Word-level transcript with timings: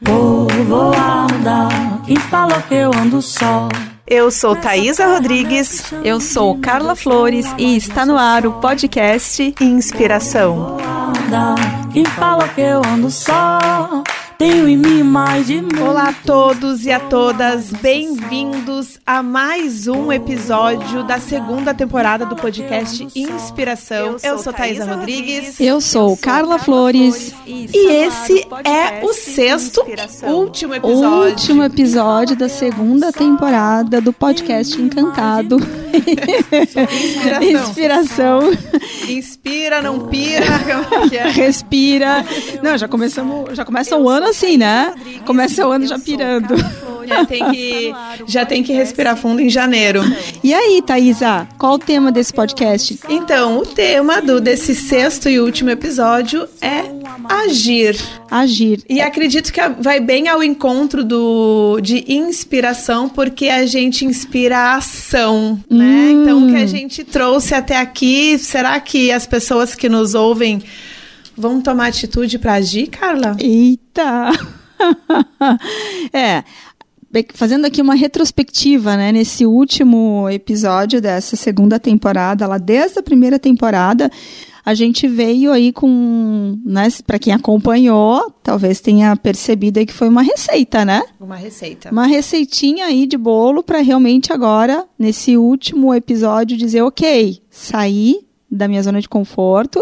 Vou, 0.00 0.46
vou 0.68 0.92
andar. 0.92 2.02
Quem 2.04 2.16
falou 2.16 2.60
que 2.68 2.74
eu 2.74 2.90
ando 2.94 3.22
só? 3.22 3.68
Eu 4.06 4.30
sou 4.30 4.54
Thaisa 4.54 5.06
Rodrigues. 5.06 5.90
Eu 6.04 6.20
sou 6.20 6.58
Carla 6.58 6.94
Flores 6.94 7.46
e 7.56 7.76
está 7.76 8.04
no 8.04 8.18
ar 8.18 8.46
o 8.46 8.52
podcast 8.60 9.54
Inspiração. 9.58 10.54
Vou 10.54 10.80
andar. 10.80 11.88
Quem 11.92 12.04
falou 12.04 12.46
que 12.48 12.60
eu 12.60 12.82
ando 12.84 13.10
só? 13.10 13.95
Tenho 14.38 14.68
em 14.68 14.76
mim 14.76 15.02
mais 15.02 15.46
de 15.46 15.62
mim. 15.62 15.80
Olá 15.80 16.10
a 16.10 16.12
todos 16.12 16.84
e 16.84 16.92
a 16.92 17.00
todas, 17.00 17.70
bem-vindos 17.70 19.00
a 19.06 19.22
mais 19.22 19.88
um 19.88 20.12
episódio 20.12 21.02
da 21.04 21.18
segunda 21.18 21.72
temporada 21.72 22.26
do 22.26 22.36
podcast 22.36 23.08
Inspiração. 23.16 24.16
Eu 24.22 24.38
sou 24.38 24.52
Thaisa 24.52 24.84
Rodrigues. 24.94 25.58
Eu 25.58 25.80
sou 25.80 26.18
Carla 26.18 26.58
Flores. 26.58 27.34
E 27.46 27.88
esse 27.88 28.46
é 28.62 29.02
o 29.02 29.14
sexto, 29.14 29.82
último 30.24 30.74
episódio. 30.74 31.30
Último 31.30 31.62
episódio 31.62 32.36
da 32.36 32.48
segunda 32.50 33.10
temporada 33.10 34.02
do 34.02 34.12
podcast 34.12 34.78
Encantado. 34.78 35.56
Inspiração. 35.96 37.42
Inspiração. 37.42 38.40
Inspira, 39.08 39.82
não 39.82 40.08
pira. 40.08 40.46
Que 41.08 41.16
é? 41.16 41.28
Respira. 41.28 42.24
Não, 42.62 42.76
já 42.76 42.88
começamos, 42.88 43.56
já 43.56 43.64
começa 43.64 43.96
o 43.96 44.08
ano 44.08 44.28
assim, 44.28 44.56
né? 44.56 44.94
Começa 45.24 45.66
o 45.66 45.72
ano 45.72 45.86
já 45.86 45.98
pirando. 45.98 46.54
Já 47.06 47.24
tem 47.24 47.50
que, 47.50 47.94
já 48.26 48.44
tem 48.44 48.62
que 48.62 48.72
respirar 48.72 49.16
fundo 49.16 49.40
em 49.40 49.48
janeiro. 49.48 50.02
E 50.42 50.52
aí, 50.52 50.82
Thaisa, 50.82 51.46
qual 51.56 51.74
o 51.74 51.78
tema 51.78 52.10
desse 52.10 52.32
podcast? 52.32 52.98
Então, 53.08 53.58
o 53.58 53.66
tema 53.66 54.20
do 54.20 54.40
desse 54.40 54.74
sexto 54.74 55.28
e 55.28 55.38
último 55.38 55.70
episódio 55.70 56.48
é 56.60 56.82
agir. 57.28 57.96
Agir. 58.30 58.82
E 58.88 59.00
acredito 59.00 59.52
que 59.52 59.60
vai 59.80 60.00
bem 60.00 60.28
ao 60.28 60.42
encontro 60.42 61.04
do, 61.04 61.80
de 61.80 62.04
inspiração, 62.12 63.08
porque 63.08 63.48
a 63.48 63.66
gente 63.66 64.04
inspira 64.04 64.56
a 64.58 64.76
ação, 64.76 65.60
né? 65.70 65.84
Hum. 65.84 66.22
Então, 66.22 66.46
o 66.46 66.50
que 66.50 66.56
a 66.56 66.66
gente 66.66 67.04
trouxe 67.04 67.54
até 67.54 67.76
aqui, 67.76 68.38
será 68.38 68.78
que 68.80 69.10
as 69.12 69.26
pessoas 69.26 69.74
que 69.74 69.88
nos 69.88 70.14
ouvem 70.14 70.62
vão 71.36 71.60
tomar 71.60 71.88
atitude 71.88 72.38
para 72.38 72.54
agir, 72.54 72.88
Carla? 72.88 73.36
Eita! 73.38 74.30
é. 76.12 76.42
Fazendo 77.32 77.64
aqui 77.64 77.80
uma 77.80 77.94
retrospectiva, 77.94 78.94
né, 78.94 79.10
nesse 79.10 79.46
último 79.46 80.28
episódio 80.28 81.00
dessa 81.00 81.34
segunda 81.34 81.78
temporada, 81.78 82.46
lá 82.46 82.58
desde 82.58 82.98
a 82.98 83.02
primeira 83.02 83.38
temporada, 83.38 84.10
a 84.66 84.74
gente 84.74 85.06
veio 85.06 85.52
aí 85.52 85.72
com, 85.72 86.58
né, 86.64 86.88
para 87.06 87.20
quem 87.20 87.32
acompanhou, 87.32 88.32
talvez 88.42 88.80
tenha 88.80 89.14
percebido 89.14 89.78
aí 89.78 89.86
que 89.86 89.92
foi 89.92 90.08
uma 90.08 90.22
receita, 90.22 90.84
né? 90.84 91.04
Uma 91.20 91.36
receita. 91.36 91.92
Uma 91.92 92.04
receitinha 92.04 92.86
aí 92.86 93.06
de 93.06 93.16
bolo 93.16 93.62
para 93.62 93.80
realmente 93.80 94.32
agora, 94.32 94.84
nesse 94.98 95.36
último 95.36 95.94
episódio, 95.94 96.56
dizer, 96.56 96.82
ok, 96.82 97.40
sair 97.48 98.26
da 98.50 98.66
minha 98.66 98.82
zona 98.82 99.00
de 99.00 99.08
conforto 99.08 99.80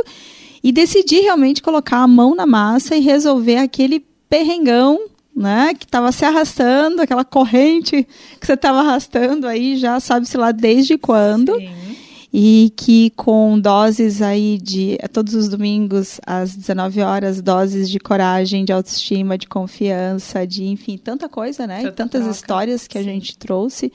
e 0.62 0.70
decidir 0.70 1.22
realmente 1.22 1.62
colocar 1.62 2.02
a 2.02 2.06
mão 2.06 2.34
na 2.34 2.44
massa 2.44 2.94
e 2.94 3.00
resolver 3.00 3.56
aquele 3.56 4.04
perrengão, 4.28 5.00
né, 5.34 5.72
que 5.72 5.86
estava 5.86 6.12
se 6.12 6.26
arrastando, 6.26 7.00
aquela 7.00 7.24
corrente 7.24 8.06
que 8.38 8.46
você 8.46 8.52
estava 8.52 8.80
arrastando 8.80 9.46
aí 9.46 9.78
já 9.78 9.98
sabe-se 9.98 10.36
lá 10.36 10.52
desde 10.52 10.98
quando. 10.98 11.56
Sim. 11.56 11.83
E 12.36 12.72
que 12.76 13.10
com 13.10 13.60
doses 13.60 14.20
aí 14.20 14.58
de 14.60 14.98
todos 15.12 15.34
os 15.34 15.48
domingos 15.48 16.20
às 16.26 16.56
19 16.56 17.00
horas, 17.00 17.40
doses 17.40 17.88
de 17.88 18.00
coragem, 18.00 18.64
de 18.64 18.72
autoestima, 18.72 19.38
de 19.38 19.46
confiança, 19.46 20.44
de 20.44 20.64
enfim, 20.64 20.98
tanta 20.98 21.28
coisa, 21.28 21.64
né? 21.64 21.76
Tanta 21.76 21.88
e 21.88 21.92
tantas 21.92 22.22
troca. 22.22 22.36
histórias 22.36 22.88
que 22.88 22.98
a 22.98 23.04
gente 23.04 23.38
trouxe. 23.38 23.92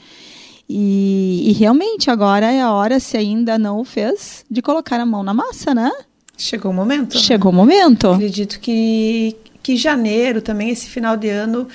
E, 0.70 1.50
e 1.50 1.52
realmente 1.52 2.10
agora 2.10 2.50
é 2.50 2.62
a 2.62 2.72
hora, 2.72 2.98
se 3.02 3.18
ainda 3.18 3.60
não 3.60 3.82
o 3.82 3.84
fez, 3.84 4.46
de 4.50 4.62
colocar 4.62 5.02
a 5.02 5.06
mão 5.06 5.22
na 5.22 5.34
massa, 5.34 5.76
né? 5.76 5.92
Chegou 6.38 6.72
o 6.72 6.74
momento. 6.74 7.16
né? 7.16 7.22
Chegou 7.22 7.52
o 7.52 7.56
momento. 7.56 8.08
Acredito 8.08 8.62
que, 8.62 9.36
que 9.62 9.76
janeiro 9.76 10.42
também, 10.42 10.70
esse 10.70 10.88
final 10.88 11.18
de 11.18 11.28
ano, 11.28 11.68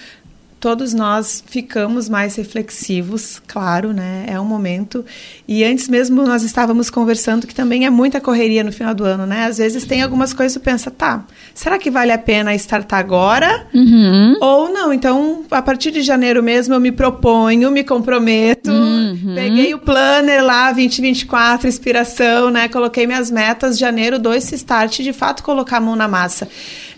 todos 0.64 0.94
nós 0.94 1.44
ficamos 1.46 2.08
mais 2.08 2.36
reflexivos, 2.36 3.38
claro, 3.46 3.92
né? 3.92 4.24
É 4.26 4.40
um 4.40 4.46
momento. 4.46 5.04
E 5.46 5.62
antes 5.62 5.90
mesmo 5.90 6.22
nós 6.22 6.42
estávamos 6.42 6.88
conversando 6.88 7.46
que 7.46 7.54
também 7.54 7.84
é 7.84 7.90
muita 7.90 8.18
correria 8.18 8.64
no 8.64 8.72
final 8.72 8.94
do 8.94 9.04
ano, 9.04 9.26
né? 9.26 9.44
Às 9.44 9.58
vezes 9.58 9.84
tem 9.84 10.00
algumas 10.00 10.32
coisas 10.32 10.56
que 10.56 10.62
tu 10.62 10.64
pensa, 10.64 10.90
tá, 10.90 11.22
será 11.52 11.78
que 11.78 11.90
vale 11.90 12.12
a 12.12 12.16
pena 12.16 12.54
startar 12.54 12.98
agora? 12.98 13.66
Uhum. 13.74 14.38
Ou 14.40 14.72
não, 14.72 14.90
então 14.90 15.44
a 15.50 15.60
partir 15.60 15.90
de 15.90 16.00
janeiro 16.00 16.42
mesmo 16.42 16.72
eu 16.72 16.80
me 16.80 16.90
proponho, 16.90 17.70
me 17.70 17.84
comprometo. 17.84 18.70
Uhum. 18.70 19.34
Peguei 19.34 19.74
o 19.74 19.78
planner 19.78 20.42
lá, 20.42 20.72
2024, 20.72 21.68
inspiração, 21.68 22.48
né? 22.48 22.68
Coloquei 22.68 23.06
minhas 23.06 23.30
metas, 23.30 23.78
janeiro 23.78 24.18
2 24.18 24.42
se 24.42 24.54
start, 24.54 25.00
de 25.00 25.12
fato 25.12 25.42
colocar 25.42 25.76
a 25.76 25.80
mão 25.80 25.94
na 25.94 26.08
massa. 26.08 26.48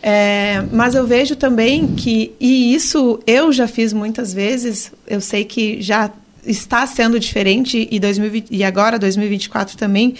É, 0.08 0.62
mas 0.70 0.94
eu 0.94 1.04
vejo 1.04 1.34
também 1.34 1.88
que, 1.88 2.32
e 2.38 2.72
isso 2.72 3.18
eu 3.26 3.52
já 3.52 3.66
fiz 3.66 3.92
muitas 3.92 4.32
vezes, 4.32 4.92
eu 5.04 5.20
sei 5.20 5.44
que 5.44 5.82
já 5.82 6.12
está 6.46 6.86
sendo 6.86 7.18
diferente 7.18 7.88
e, 7.90 7.98
2020, 7.98 8.46
e 8.52 8.62
agora 8.62 9.00
2024 9.00 9.76
também 9.76 10.14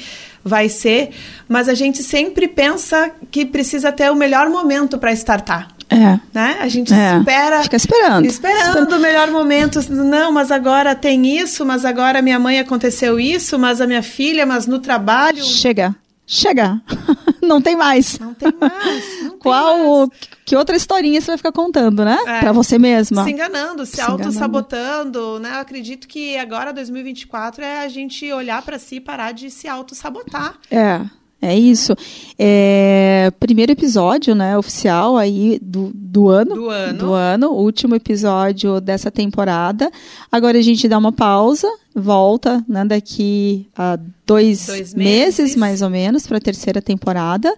vai 0.45 0.69
ser, 0.69 1.11
mas 1.49 1.69
a 1.69 1.75
gente 1.75 2.03
sempre 2.03 2.49
pensa 2.49 3.13
que 3.31 3.47
precisa 3.47 3.93
ter 3.93 4.11
o 4.11 4.17
melhor 4.17 4.51
momento 4.51 4.99
para 4.99 5.13
startar. 5.13 5.69
É. 5.89 6.19
Né? 6.35 6.57
A 6.61 6.67
gente 6.67 6.93
É. 6.93 7.19
espera 7.19 7.63
Fica 7.63 7.77
esperando. 7.77 8.27
Esperando 8.27 8.97
o 8.97 8.99
melhor 8.99 9.31
momento. 9.31 9.81
Não, 9.89 10.33
mas 10.33 10.51
agora 10.51 10.97
tem 10.97 11.39
isso, 11.39 11.65
mas 11.65 11.85
agora 11.85 12.21
minha 12.21 12.41
mãe 12.41 12.59
aconteceu 12.59 13.21
isso, 13.21 13.57
mas 13.57 13.81
a 13.81 13.87
minha 13.87 14.03
filha, 14.03 14.45
mas 14.45 14.67
no 14.67 14.81
trabalho. 14.81 15.45
Chega. 15.45 15.95
Chega. 16.27 16.81
não 17.41 17.61
tem 17.63 17.77
mais. 17.77 18.19
Não 18.19 18.35
tem 18.35 18.53
mais. 18.61 19.05
Qual 19.51 20.11
que 20.45 20.57
outra 20.57 20.77
historinha 20.77 21.21
você 21.21 21.29
vai 21.29 21.37
ficar 21.37 21.53
contando, 21.53 22.05
né? 22.05 22.19
É. 22.27 22.41
Pra 22.41 22.53
você 22.53 22.79
mesma. 22.79 23.25
Se 23.25 23.31
enganando, 23.31 23.85
se, 23.85 23.97
Se 23.97 24.01
auto-sabotando, 24.01 25.39
né? 25.39 25.51
Eu 25.55 25.61
acredito 25.61 26.07
que 26.07 26.37
agora, 26.37 26.73
2024, 26.73 27.65
é 27.65 27.85
a 27.85 27.89
gente 27.89 28.31
olhar 28.33 28.63
pra 28.63 28.79
si 28.79 28.97
e 28.97 29.01
parar 29.01 29.33
de 29.33 29.51
se 29.51 29.69
auto-sabotar. 29.69 30.59
É, 30.71 31.01
é 31.41 31.57
isso. 31.57 31.95
É, 32.39 33.31
primeiro 33.39 33.73
episódio, 33.73 34.35
né, 34.35 34.57
oficial 34.57 35.17
aí 35.17 35.59
do, 35.61 35.91
do 35.95 36.29
ano. 36.29 36.55
Do 36.55 36.71
ano. 36.71 36.99
Do 36.99 37.13
ano, 37.13 37.51
último 37.53 37.95
episódio 37.95 38.81
dessa 38.81 39.11
temporada. 39.11 39.91
Agora 40.31 40.59
a 40.59 40.63
gente 40.63 40.89
dá 40.89 40.97
uma 40.97 41.13
pausa, 41.13 41.69
volta, 41.99 42.63
né, 42.69 42.85
daqui 42.85 43.67
a 43.75 43.99
dois, 44.27 44.67
Dois 44.67 44.95
meses, 44.95 45.39
meses. 45.41 45.57
mais 45.57 45.81
ou 45.81 45.89
menos, 45.89 46.27
para 46.27 46.37
a 46.37 46.41
terceira 46.41 46.83
temporada. 46.83 47.51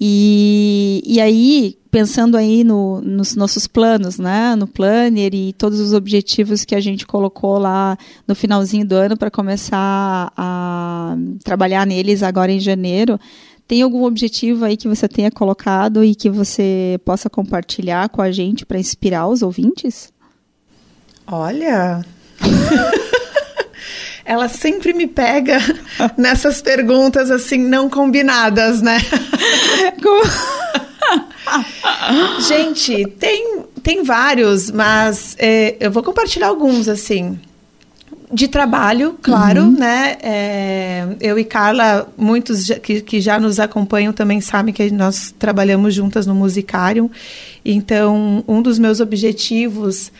E, 0.00 1.02
e 1.06 1.20
aí, 1.20 1.76
pensando 1.90 2.36
aí 2.36 2.64
no- 2.64 3.00
nos 3.00 3.34
nossos 3.36 3.66
planos, 3.66 4.18
né, 4.18 4.54
no 4.56 4.66
planner 4.66 5.34
e 5.34 5.52
todos 5.52 5.78
os 5.80 5.92
objetivos 5.92 6.64
que 6.64 6.74
a 6.74 6.80
gente 6.80 7.06
colocou 7.06 7.58
lá 7.58 7.96
no 8.26 8.34
finalzinho 8.34 8.84
do 8.86 8.94
ano 8.94 9.16
para 9.16 9.30
começar 9.30 10.32
a 10.36 11.16
trabalhar 11.44 11.86
neles 11.86 12.22
agora 12.22 12.50
em 12.52 12.60
janeiro, 12.60 13.18
tem 13.66 13.82
algum 13.82 14.04
objetivo 14.04 14.64
aí 14.64 14.76
que 14.76 14.88
você 14.88 15.06
tenha 15.06 15.30
colocado 15.30 16.02
e 16.02 16.14
que 16.14 16.30
você 16.30 16.98
possa 17.04 17.28
compartilhar 17.30 18.08
com 18.08 18.22
a 18.22 18.30
gente 18.32 18.64
para 18.66 18.78
inspirar 18.78 19.28
os 19.28 19.42
ouvintes? 19.42 20.12
Olha. 21.26 22.04
Ela 24.30 24.46
sempre 24.46 24.92
me 24.92 25.06
pega 25.06 25.56
nessas 26.18 26.60
perguntas 26.60 27.30
assim, 27.30 27.56
não 27.58 27.88
combinadas, 27.88 28.82
né? 28.82 28.98
Gente, 32.46 33.06
tem, 33.18 33.62
tem 33.82 34.02
vários, 34.02 34.70
mas 34.70 35.34
é, 35.38 35.76
eu 35.80 35.90
vou 35.90 36.02
compartilhar 36.02 36.48
alguns, 36.48 36.88
assim. 36.88 37.38
De 38.30 38.46
trabalho, 38.46 39.18
claro, 39.22 39.70
né? 39.70 40.18
É, 40.22 41.06
eu 41.18 41.38
e 41.38 41.44
Carla, 41.44 42.06
muitos 42.14 42.66
já- 42.66 42.78
que, 42.78 43.00
que 43.00 43.22
já 43.22 43.40
nos 43.40 43.58
acompanham 43.58 44.12
também 44.12 44.42
sabem 44.42 44.74
que 44.74 44.90
nós 44.90 45.34
trabalhamos 45.38 45.94
juntas 45.94 46.26
no 46.26 46.34
Musicarium. 46.34 47.08
Então, 47.64 48.44
um 48.46 48.60
dos 48.60 48.78
meus 48.78 49.00
objetivos 49.00 50.12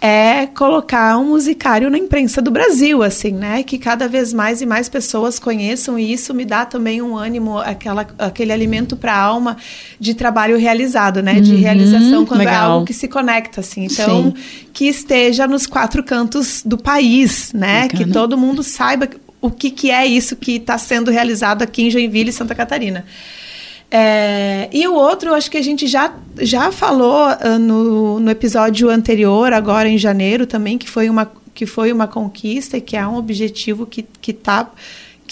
é 0.00 0.46
colocar 0.46 1.18
um 1.18 1.30
musicário 1.30 1.90
na 1.90 1.98
imprensa 1.98 2.40
do 2.40 2.50
Brasil, 2.52 3.02
assim, 3.02 3.32
né? 3.32 3.62
Que 3.64 3.78
cada 3.78 4.06
vez 4.06 4.32
mais 4.32 4.60
e 4.62 4.66
mais 4.66 4.88
pessoas 4.88 5.38
conheçam 5.40 5.98
e 5.98 6.12
isso 6.12 6.32
me 6.32 6.44
dá 6.44 6.64
também 6.64 7.02
um 7.02 7.16
ânimo, 7.16 7.58
aquela, 7.58 8.06
aquele 8.16 8.52
alimento 8.52 8.96
para 8.96 9.12
a 9.12 9.20
alma 9.20 9.56
de 9.98 10.14
trabalho 10.14 10.56
realizado, 10.56 11.20
né? 11.22 11.40
De 11.40 11.52
Uhum, 11.52 11.60
realização 11.60 12.24
quando 12.24 12.42
é 12.42 12.44
legal. 12.44 12.70
algo 12.72 12.86
que 12.86 12.94
se 12.94 13.08
conecta, 13.08 13.60
assim. 13.60 13.84
Então, 13.90 14.26
Sim. 14.36 14.68
que 14.72 14.84
esteja 14.86 15.48
nos 15.48 15.66
quatro 15.66 16.02
cantos 16.04 16.62
do 16.64 16.78
país, 16.78 17.52
né? 17.52 17.82
Bacana. 17.82 18.04
Que 18.04 18.10
todo 18.12 18.38
mundo 18.38 18.62
saiba 18.62 19.08
o 19.40 19.50
que, 19.50 19.70
que 19.70 19.90
é 19.90 20.06
isso 20.06 20.36
que 20.36 20.52
está 20.56 20.78
sendo 20.78 21.10
realizado 21.10 21.62
aqui 21.62 21.82
em 21.82 21.90
Joinville, 21.90 22.32
Santa 22.32 22.54
Catarina. 22.54 23.04
É, 23.90 24.68
e 24.72 24.86
o 24.86 24.94
outro, 24.94 25.34
acho 25.34 25.50
que 25.50 25.56
a 25.56 25.62
gente 25.62 25.86
já, 25.86 26.14
já 26.40 26.70
falou 26.70 27.28
uh, 27.28 27.58
no, 27.58 28.20
no 28.20 28.30
episódio 28.30 28.90
anterior, 28.90 29.52
agora 29.52 29.88
em 29.88 29.96
janeiro 29.96 30.46
também, 30.46 30.76
que 30.76 30.88
foi 30.88 31.08
uma, 31.08 31.30
que 31.54 31.64
foi 31.64 31.90
uma 31.90 32.06
conquista 32.06 32.76
e 32.76 32.80
que 32.80 32.96
é 32.96 33.06
um 33.06 33.16
objetivo 33.16 33.86
que 33.86 34.06
está 34.26 34.64
que 34.64 34.70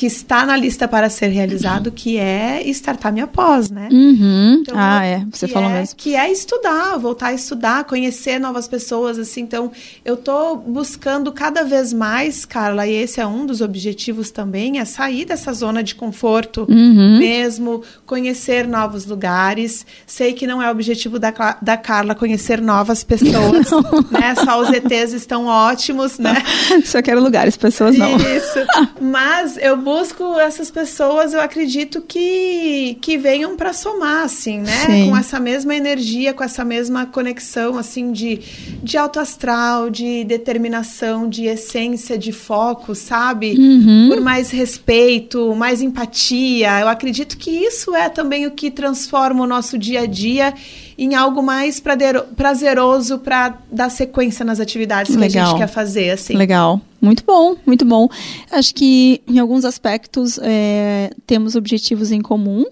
está 0.04 0.44
na 0.44 0.56
lista 0.56 0.87
para 0.87 1.08
ser 1.08 1.28
realizado, 1.28 1.90
que 1.90 2.19
é 2.19 2.60
startar 2.69 3.10
minha 3.10 3.26
pós, 3.26 3.70
né? 3.70 3.88
Uhum. 3.90 4.58
Então, 4.60 4.75
ah, 4.76 5.02
é, 5.02 5.25
você 5.31 5.48
falou 5.48 5.70
é, 5.70 5.78
mesmo. 5.78 5.96
Que 5.96 6.14
é 6.14 6.31
estudar, 6.31 6.98
voltar 6.98 7.28
a 7.28 7.32
estudar, 7.32 7.84
conhecer 7.84 8.38
novas 8.38 8.69
pessoas, 8.69 9.19
assim. 9.19 9.40
Então, 9.40 9.72
eu 10.04 10.14
estou 10.14 10.58
buscando 10.58 11.32
cada 11.32 11.64
vez 11.64 11.93
mais, 11.93 12.44
Carla, 12.44 12.87
e 12.87 12.93
esse 12.93 13.20
é 13.20 13.26
um 13.26 13.46
dos 13.46 13.62
objetivos 13.62 14.31
também, 14.31 14.78
é 14.78 14.84
sair 14.84 15.25
dessa 15.25 15.52
zona 15.54 15.82
de 15.82 15.94
conforto 15.94 16.66
uhum. 16.69 17.19
mesmo, 17.19 17.82
conhecer 18.04 18.66
novos 18.66 19.06
lugares. 19.06 19.87
Sei 20.06 20.32
que 20.34 20.46
não 20.46 20.60
é 20.60 20.69
o 20.69 20.70
objetivo 20.70 21.19
da, 21.19 21.32
da 21.62 21.76
Carla 21.76 22.14
conhecer 22.14 22.60
novas 22.60 23.02
pessoas, 23.04 23.70
né? 24.10 24.34
Só 24.34 24.60
os 24.60 24.70
ETs 24.70 25.12
estão 25.12 25.46
ótimos, 25.46 26.19
né? 26.19 26.42
Só 26.84 27.00
quero 27.00 27.22
lugares, 27.22 27.56
pessoas 27.56 27.96
não. 27.96 28.16
Isso. 28.16 28.58
Mas 29.00 29.56
eu 29.56 29.76
busco 29.86 30.36
essas 30.40 30.68
pessoas, 30.68 31.32
eu 31.32 31.40
acredito 31.40 32.00
que, 32.00 32.98
que 33.00 33.16
venham 33.16 33.56
para 33.56 33.72
somar, 33.72 34.24
assim, 34.24 34.58
né? 34.58 34.84
Sim. 34.84 35.08
Com 35.08 35.16
essa 35.16 35.38
mesma 35.38 35.76
energia, 35.76 36.34
com 36.34 36.42
essa 36.42 36.64
mesma 36.64 37.06
conexão, 37.06 37.78
assim, 37.78 38.10
de, 38.10 38.40
de 38.82 38.98
alto 38.98 39.20
astral, 39.20 39.88
de 39.88 40.24
determinação, 40.24 41.28
de 41.28 41.44
essência, 41.44 42.18
de 42.18 42.32
foco, 42.32 42.96
sabe? 42.96 43.54
Uhum. 43.56 44.08
Por 44.08 44.20
mais 44.20 44.50
respeito, 44.50 45.54
mais 45.54 45.80
empatia. 45.80 46.80
Eu 46.80 46.88
acredito 46.88 47.38
que 47.38 47.52
isso 47.52 47.94
é 47.94 48.08
também 48.08 48.44
o 48.44 48.50
que 48.50 48.72
transforma 48.72 49.44
o 49.44 49.46
nosso 49.46 49.78
dia 49.78 50.00
a 50.00 50.06
dia 50.06 50.52
em 50.98 51.14
algo 51.14 51.43
mais 51.43 51.81
prazeroso 51.81 53.19
para 53.19 53.58
dar 53.70 53.90
sequência 53.90 54.44
nas 54.44 54.60
atividades 54.60 55.14
que 55.14 55.20
Legal. 55.20 55.44
a 55.44 55.48
gente 55.50 55.58
quer 55.58 55.69
fazer, 55.69 56.10
assim. 56.10 56.34
Legal. 56.34 56.81
Muito 57.00 57.22
bom, 57.25 57.56
muito 57.66 57.84
bom. 57.84 58.08
Acho 58.50 58.75
que 58.75 59.20
em 59.28 59.38
alguns 59.38 59.64
aspectos 59.64 60.38
é, 60.43 61.10
temos 61.26 61.54
objetivos 61.54 62.10
em 62.10 62.20
comum. 62.20 62.64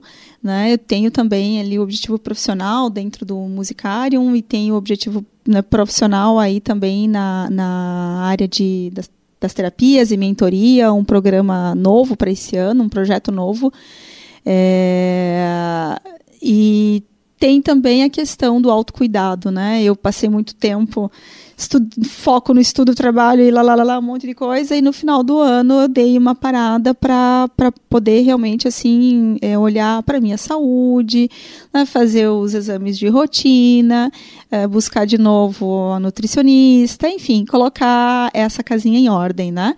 Né? 0.43 0.73
Eu 0.73 0.79
tenho 0.79 1.11
também 1.11 1.61
ali 1.61 1.79
o 1.79 1.82
objetivo 1.82 2.19
profissional 2.19 2.91
dentro 2.91 3.25
do 3.25 3.37
Musicarium 3.37 4.35
e 4.35 4.43
tenho 4.43 4.75
o 4.75 4.77
objetivo 4.77 5.25
né, 5.47 5.62
profissional 5.62 6.38
aí 6.38 6.61
também 6.61 7.09
na, 7.09 7.49
na 7.50 8.23
área 8.25 8.49
de, 8.49 8.91
das, 8.93 9.11
das 9.41 9.55
terapias 9.55 10.11
e 10.11 10.17
mentoria, 10.17 10.93
um 10.93 11.05
programa 11.05 11.75
novo 11.75 12.17
para 12.17 12.31
esse 12.31 12.56
ano, 12.56 12.85
um 12.85 12.88
projeto 12.88 13.31
novo. 13.31 13.73
É, 14.44 15.99
e 16.43 17.03
tem 17.38 17.60
também 17.60 18.02
a 18.04 18.10
questão 18.10 18.60
do 18.60 18.70
autocuidado, 18.70 19.50
né? 19.50 19.82
Eu 19.82 19.96
passei 19.96 20.28
muito 20.28 20.54
tempo 20.54 21.10
foco 22.08 22.52
no 22.52 22.60
estudo, 22.60 22.94
trabalho 22.94 23.42
e 23.42 23.50
lá, 23.50 23.62
lá, 23.62 23.75
lá, 23.75 23.84
lá, 23.84 23.98
um 23.98 24.02
monte 24.02 24.26
de 24.26 24.34
coisa, 24.34 24.75
e 24.75 24.82
no 24.82 24.92
final 24.92 25.22
do 25.22 25.38
ano 25.38 25.82
eu 25.82 25.88
dei 25.88 26.19
uma 26.19 26.34
parada 26.34 26.92
para 26.94 27.48
poder 27.88 28.22
realmente, 28.22 28.66
assim, 28.66 29.36
é, 29.40 29.56
olhar 29.56 30.02
para 30.02 30.20
minha 30.20 30.36
saúde, 30.36 31.31
né, 31.72 31.86
fazer 31.86 32.28
os 32.28 32.54
exames 32.54 32.98
de 32.98 33.08
rotina, 33.08 34.10
é, 34.50 34.66
buscar 34.66 35.06
de 35.06 35.16
novo 35.16 35.92
a 35.92 36.00
nutricionista, 36.00 37.08
enfim, 37.08 37.44
colocar 37.44 38.31
essa 38.34 38.62
casinha 38.62 38.98
em 38.98 39.08
ordem, 39.08 39.52
né? 39.52 39.75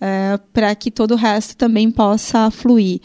É, 0.00 0.38
para 0.52 0.74
que 0.74 0.90
todo 0.90 1.12
o 1.12 1.16
resto 1.16 1.56
também 1.56 1.90
possa 1.90 2.50
fluir. 2.50 3.00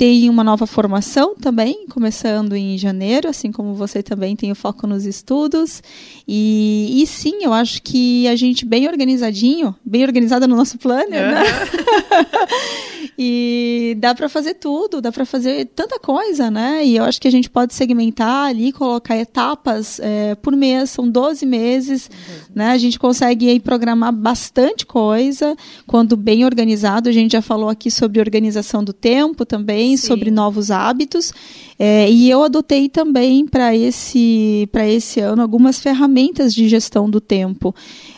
Tem 0.00 0.30
uma 0.30 0.42
nova 0.42 0.66
formação 0.66 1.34
também, 1.34 1.84
começando 1.90 2.56
em 2.56 2.78
janeiro, 2.78 3.28
assim 3.28 3.52
como 3.52 3.74
você 3.74 4.02
também 4.02 4.34
tem 4.34 4.50
o 4.50 4.54
foco 4.54 4.86
nos 4.86 5.04
estudos. 5.04 5.82
E, 6.26 7.02
e 7.02 7.06
sim, 7.06 7.40
eu 7.42 7.52
acho 7.52 7.82
que 7.82 8.26
a 8.26 8.34
gente 8.34 8.64
bem 8.64 8.88
organizadinho, 8.88 9.76
bem 9.84 10.02
organizada 10.02 10.48
no 10.48 10.56
nosso 10.56 10.78
planner, 10.78 11.22
uhum. 11.22 11.30
né? 11.32 11.42
e 13.22 13.94
dá 13.98 14.14
para 14.14 14.30
fazer 14.30 14.54
tudo, 14.54 14.98
dá 14.98 15.12
para 15.12 15.26
fazer 15.26 15.66
tanta 15.76 15.98
coisa, 15.98 16.50
né? 16.50 16.82
E 16.82 16.96
eu 16.96 17.04
acho 17.04 17.20
que 17.20 17.28
a 17.28 17.30
gente 17.30 17.50
pode 17.50 17.74
segmentar 17.74 18.48
ali, 18.48 18.72
colocar 18.72 19.14
etapas 19.14 20.00
é, 20.00 20.34
por 20.36 20.56
mês, 20.56 20.88
são 20.88 21.06
12 21.06 21.44
meses, 21.44 22.08
uhum. 22.08 22.52
né? 22.54 22.70
A 22.70 22.78
gente 22.78 22.98
consegue 22.98 23.50
aí 23.50 23.60
programar 23.60 24.10
bastante 24.10 24.86
coisa, 24.86 25.54
quando 25.86 26.16
bem 26.16 26.46
organizado. 26.46 27.10
A 27.10 27.12
gente 27.12 27.32
já 27.32 27.42
falou 27.42 27.68
aqui 27.68 27.90
sobre 27.90 28.20
organização 28.20 28.82
do 28.82 28.94
tempo 28.94 29.44
também 29.44 29.98
Sim. 29.98 30.06
sobre 30.06 30.30
novos 30.30 30.70
hábitos. 30.70 31.30
É, 31.78 32.10
e 32.10 32.30
eu 32.30 32.42
adotei 32.42 32.88
também 32.88 33.46
para 33.46 33.76
esse, 33.76 34.66
esse 34.86 35.20
ano 35.20 35.42
algumas 35.42 35.78
ferramentas 35.78 36.54
de 36.54 36.66
gestão 36.70 37.10
do 37.10 37.20
tempo. 37.20 37.74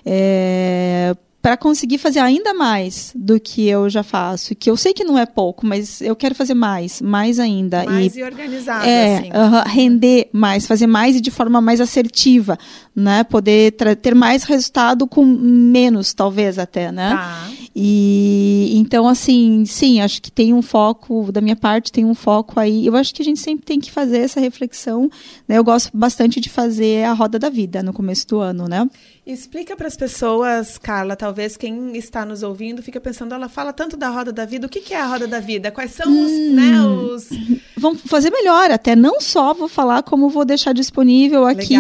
É, 0.07 1.17
para 1.43 1.57
conseguir 1.57 1.99
fazer 1.99 2.21
ainda 2.21 2.55
mais 2.55 3.13
do 3.17 3.41
que 3.41 3.67
eu 3.69 3.91
já 3.91 4.05
faço, 4.05 4.55
que 4.55 4.71
eu 4.71 4.77
sei 4.77 4.95
que 4.95 5.03
não 5.03 5.19
é 5.19 5.27
pouco, 5.27 5.67
mas 5.67 6.01
eu 6.01 6.15
quero 6.15 6.37
fazer 6.37 6.55
mais, 6.55 7.03
mais 7.03 7.41
ainda. 7.41 7.85
Mais 7.85 8.15
e, 8.15 8.21
e 8.21 8.23
organizado, 8.23 8.87
é, 8.87 9.19
assim. 9.19 9.29
Uh, 9.31 9.69
render 9.69 10.31
mais, 10.33 10.67
fazer 10.69 10.87
mais 10.87 11.17
e 11.17 11.21
de 11.21 11.33
forma 11.33 11.61
mais 11.61 11.81
assertiva, 11.81 12.57
né? 12.95 13.25
Poder 13.25 13.73
ter 14.01 14.15
mais 14.15 14.45
resultado 14.45 15.05
com 15.05 15.25
menos, 15.25 16.15
talvez 16.15 16.61
até, 16.61 16.93
né? 16.93 17.11
Tá. 17.11 17.51
E 17.75 18.75
então, 18.77 19.09
assim, 19.09 19.65
sim, 19.65 20.01
acho 20.01 20.21
que 20.21 20.31
tem 20.31 20.53
um 20.53 20.61
foco, 20.61 21.33
da 21.33 21.41
minha 21.41 21.57
parte, 21.57 21.91
tem 21.91 22.05
um 22.05 22.15
foco 22.15 22.61
aí. 22.61 22.87
Eu 22.87 22.95
acho 22.95 23.15
que 23.15 23.23
a 23.23 23.25
gente 23.25 23.41
sempre 23.41 23.65
tem 23.65 23.81
que 23.81 23.91
fazer 23.91 24.19
essa 24.19 24.39
reflexão. 24.39 25.11
Né? 25.49 25.57
Eu 25.57 25.65
gosto 25.65 25.91
bastante 25.93 26.39
de 26.39 26.51
fazer 26.51 27.05
a 27.05 27.15
roda 27.15 27.39
da 27.39 27.49
vida 27.49 27.83
no 27.83 27.93
começo 27.93 28.29
do 28.29 28.41
ano, 28.41 28.69
né? 28.69 28.87
Explica 29.25 29.77
para 29.77 29.87
as 29.87 29.97
pessoas, 29.97 30.77
Carla, 30.79 31.15
talvez 31.15 31.57
quem 31.57 31.97
está 31.97 32.27
nos 32.27 32.43
ouvindo 32.43 32.83
fica 32.83 33.01
pensando, 33.01 33.33
ela 33.33 33.49
fala 33.49 33.73
tanto 33.73 33.97
da 33.97 34.09
roda 34.09 34.33
da 34.33 34.45
vida, 34.45 34.67
o 34.67 34.69
que, 34.69 34.81
que 34.81 34.93
é 34.93 35.01
a 35.01 35.07
roda 35.07 35.29
da 35.29 35.39
vida? 35.39 35.71
Quais 35.71 35.93
são 35.93 36.11
os, 36.11 36.31
hum, 36.33 36.55
né, 36.55 36.83
os... 36.83 37.29
Vamos 37.79 38.01
fazer 38.03 38.31
melhor, 38.31 38.73
até 38.73 38.97
não 38.97 39.21
só 39.21 39.55
vou 39.55 39.69
falar, 39.69 40.03
como 40.03 40.29
vou 40.29 40.45
deixar 40.45 40.73
disponível 40.73 41.47
aqui 41.47 41.77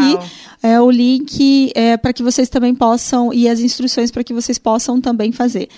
é, 0.62 0.81
o 0.81 0.89
link 0.89 1.73
é, 1.75 1.97
para 1.97 2.12
que 2.12 2.23
vocês 2.23 2.49
também 2.49 2.77
possam, 2.77 3.35
e 3.35 3.49
as 3.49 3.59
instruções 3.59 4.12
para 4.12 4.23
que 4.23 4.33
vocês 4.33 4.56
possam 4.56 5.00
também 5.00 5.33
fazer. 5.33 5.69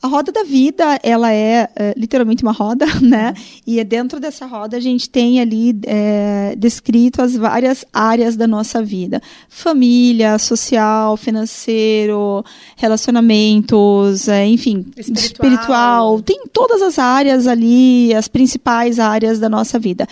A 0.00 0.06
roda 0.06 0.30
da 0.30 0.44
vida, 0.44 0.98
ela 1.02 1.32
é, 1.32 1.68
é, 1.74 1.94
literalmente 1.96 2.44
uma 2.44 2.52
roda, 2.52 2.86
né? 3.02 3.34
E 3.66 3.80
é 3.80 3.84
dentro 3.84 4.20
dessa 4.20 4.46
roda 4.46 4.76
a 4.76 4.80
gente 4.80 5.10
tem 5.10 5.40
ali 5.40 5.76
é, 5.84 6.54
descrito 6.56 7.20
as 7.20 7.34
várias 7.36 7.84
áreas 7.92 8.36
da 8.36 8.46
nossa 8.46 8.80
vida: 8.80 9.20
família, 9.48 10.38
social, 10.38 11.16
financeiro, 11.16 12.44
relacionamentos, 12.76 14.28
é, 14.28 14.46
enfim, 14.46 14.86
espiritual. 14.96 15.48
espiritual. 15.50 16.22
Tem 16.22 16.44
todas 16.52 16.80
as 16.80 16.96
áreas 16.98 17.48
ali, 17.48 18.14
as 18.14 18.28
principais 18.28 19.00
áreas 19.00 19.40
da 19.40 19.48
nossa 19.48 19.80
vida. 19.80 20.06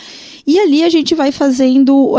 E 0.47 0.61
ali 0.61 0.85
a 0.85 0.89
gente 0.89 1.13
vai 1.13 1.33
fazendo, 1.33 2.13
uh, 2.15 2.19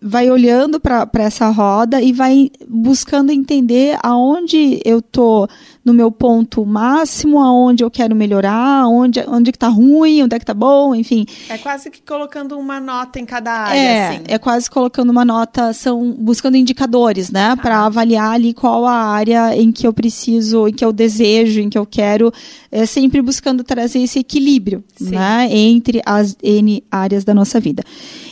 vai 0.00 0.30
olhando 0.30 0.78
para 0.78 1.08
essa 1.14 1.48
roda 1.50 2.00
e 2.00 2.12
vai 2.12 2.48
buscando 2.68 3.32
entender 3.32 3.98
aonde 4.04 4.80
eu 4.84 5.02
tô 5.02 5.48
no 5.88 5.94
meu 5.94 6.12
ponto 6.12 6.64
máximo, 6.66 7.40
aonde 7.40 7.82
eu 7.82 7.90
quero 7.90 8.14
melhorar, 8.14 8.86
onde, 8.86 9.24
onde 9.26 9.50
que 9.50 9.58
tá 9.58 9.68
ruim, 9.68 10.22
onde 10.22 10.36
é 10.36 10.38
que 10.38 10.44
tá 10.44 10.52
bom, 10.52 10.94
enfim. 10.94 11.24
É 11.48 11.56
quase 11.56 11.90
que 11.90 12.02
colocando 12.02 12.58
uma 12.58 12.78
nota 12.78 13.18
em 13.18 13.24
cada 13.24 13.50
área, 13.50 13.78
é, 13.78 14.08
assim. 14.08 14.24
É 14.28 14.38
quase 14.38 14.70
colocando 14.70 15.08
uma 15.08 15.24
nota, 15.24 15.72
são 15.72 16.12
buscando 16.12 16.56
indicadores, 16.56 17.30
né? 17.30 17.56
Tá. 17.56 17.62
Para 17.62 17.86
avaliar 17.86 18.32
ali 18.32 18.52
qual 18.52 18.86
a 18.86 18.92
área 18.92 19.56
em 19.56 19.72
que 19.72 19.86
eu 19.86 19.92
preciso, 19.92 20.68
em 20.68 20.72
que 20.72 20.84
eu 20.84 20.92
desejo, 20.92 21.60
em 21.60 21.70
que 21.70 21.78
eu 21.78 21.86
quero, 21.86 22.30
é, 22.70 22.84
sempre 22.84 23.22
buscando 23.22 23.64
trazer 23.64 24.00
esse 24.00 24.18
equilíbrio, 24.18 24.84
Sim. 24.94 25.10
né? 25.12 25.48
Entre 25.50 26.02
as 26.04 26.36
N 26.42 26.84
áreas 26.90 27.24
da 27.24 27.32
nossa 27.32 27.58
vida. 27.58 27.82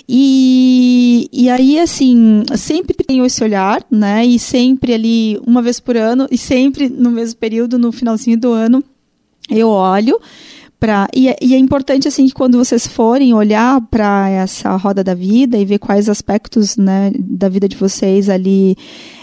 E, 0.08 1.28
e 1.32 1.50
aí, 1.50 1.80
assim, 1.80 2.44
sempre 2.56 2.94
tenho 2.94 3.24
esse 3.24 3.42
olhar, 3.42 3.84
né? 3.90 4.24
E 4.24 4.38
sempre 4.38 4.94
ali, 4.94 5.40
uma 5.44 5.60
vez 5.60 5.80
por 5.80 5.96
ano, 5.96 6.28
e 6.30 6.38
sempre 6.38 6.88
no 6.88 7.10
mesmo 7.10 7.38
período, 7.38 7.78
no 7.78 7.90
finalzinho 7.90 8.38
do 8.38 8.52
ano, 8.52 8.84
eu 9.50 9.68
olho. 9.68 10.20
E, 11.14 11.28
é, 11.28 11.36
e 11.40 11.54
é 11.54 11.58
importante 11.58 12.06
assim 12.06 12.26
que 12.26 12.34
quando 12.34 12.58
vocês 12.58 12.86
forem 12.86 13.32
olhar 13.32 13.80
para 13.90 14.28
essa 14.28 14.76
roda 14.76 15.02
da 15.02 15.14
vida 15.14 15.56
e 15.56 15.64
ver 15.64 15.78
quais 15.78 16.08
aspectos 16.08 16.76
né, 16.76 17.10
da 17.18 17.48
vida 17.48 17.68
de 17.68 17.76
vocês 17.76 18.28
ali 18.28 18.76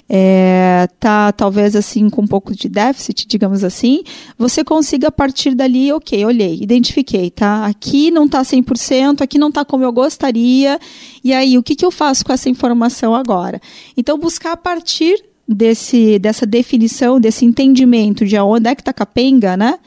é, 0.10 0.88
tá 1.00 1.31
talvez 1.31 1.75
assim 1.75 2.10
com 2.10 2.24
um 2.24 2.27
pouco 2.27 2.53
de 2.53 2.67
déficit, 2.67 3.27
digamos 3.27 3.63
assim, 3.63 4.03
você 4.38 4.63
consiga 4.63 5.12
partir 5.12 5.55
dali, 5.55 5.91
ok, 5.91 6.25
olhei, 6.25 6.60
identifiquei, 6.62 7.29
tá? 7.29 7.65
Aqui 7.65 8.12
não 8.12 8.27
tá 8.27 8.41
100%, 8.41 9.22
aqui 9.22 9.38
não 9.38 9.51
tá 9.51 9.63
como 9.63 9.83
eu 9.83 9.91
gostaria, 9.91 10.79
e 11.24 11.33
aí 11.33 11.57
o 11.57 11.63
que, 11.63 11.75
que 11.75 11.86
eu 11.86 11.91
faço 11.91 12.25
com 12.25 12.33
essa 12.33 12.50
informação 12.50 13.15
agora? 13.15 13.62
Então, 13.95 14.17
buscar 14.17 14.53
a 14.53 14.57
partir 14.57 15.24
desse, 15.47 16.17
dessa 16.19 16.45
definição, 16.45 17.19
desse 17.19 17.45
entendimento 17.45 18.25
de 18.25 18.38
onde 18.38 18.69
é 18.69 18.75
que 18.75 18.81
está 18.81 18.93
capenga, 18.93 19.57
né? 19.57 19.77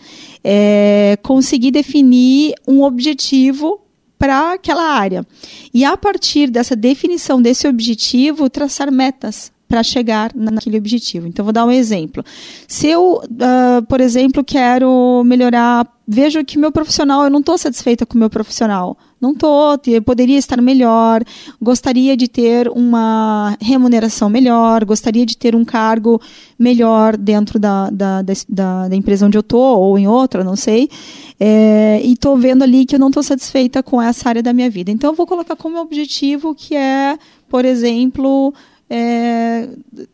É, 0.45 1.19
conseguir 1.23 1.71
definir 1.71 2.55
um 2.67 2.83
objetivo 2.83 3.81
para 4.19 4.53
aquela 4.53 4.93
área. 4.93 5.27
E 5.73 5.85
a 5.85 5.97
partir 5.97 6.51
dessa 6.51 6.77
definição 6.77 7.41
desse 7.41 7.67
objetivo, 7.67 8.49
traçar 8.49 8.91
metas 8.91 9.53
para 9.69 9.83
chegar 9.83 10.31
naquele 10.35 10.79
objetivo. 10.79 11.27
Então, 11.27 11.45
vou 11.45 11.53
dar 11.53 11.65
um 11.65 11.71
exemplo. 11.71 12.25
Se 12.69 12.89
eu, 12.89 13.23
uh, 13.25 13.83
por 13.89 14.01
exemplo, 14.01 14.45
quero 14.45 15.23
melhorar, 15.25 15.87
vejo 16.07 16.45
que 16.45 16.59
meu 16.59 16.71
profissional, 16.71 17.25
eu 17.25 17.31
não 17.31 17.41
estou 17.41 17.59
satisfeita 17.59 18.07
com 18.07 18.15
o 18.15 18.19
meu 18.19 18.31
profissional. 18.31 18.97
Não 19.21 19.33
estou, 19.33 19.77
poderia 20.05 20.39
estar 20.39 20.61
melhor, 20.61 21.25
gostaria 21.61 22.17
de 22.17 22.29
ter 22.29 22.69
uma 22.69 23.57
remuneração 23.61 24.29
melhor, 24.29 24.85
gostaria 24.85 25.25
de 25.25 25.37
ter 25.37 25.57
um 25.57 25.65
cargo 25.65 26.21
melhor 26.59 27.17
dentro 27.17 27.59
da, 27.59 27.89
da, 27.91 28.23
da, 28.23 28.89
da 28.89 28.95
empresa 28.95 29.27
onde 29.27 29.39
eu 29.39 29.41
estou, 29.41 29.81
ou 29.81 29.99
em 29.99 30.07
outra, 30.07 30.45
não 30.45 30.55
sei. 30.55 30.91
É, 31.41 32.01
e 32.05 32.13
estou 32.13 32.37
vendo 32.37 32.63
ali 32.63 32.85
que 32.85 32.95
eu 32.95 33.01
não 33.01 33.09
estou 33.09 33.23
satisfeita 33.23 33.83
com 33.83 34.01
essa 34.01 34.29
área 34.29 34.43
da 34.43 34.53
minha 34.53 34.69
vida. 34.71 34.91
Então, 34.91 35.11
eu 35.11 35.17
vou 35.17 35.27
colocar 35.27 35.57
como 35.57 35.79
objetivo 35.79 36.55
que 36.55 36.77
é, 36.77 37.19
por 37.49 37.65
exemplo, 37.65 38.53
é, 38.89 39.69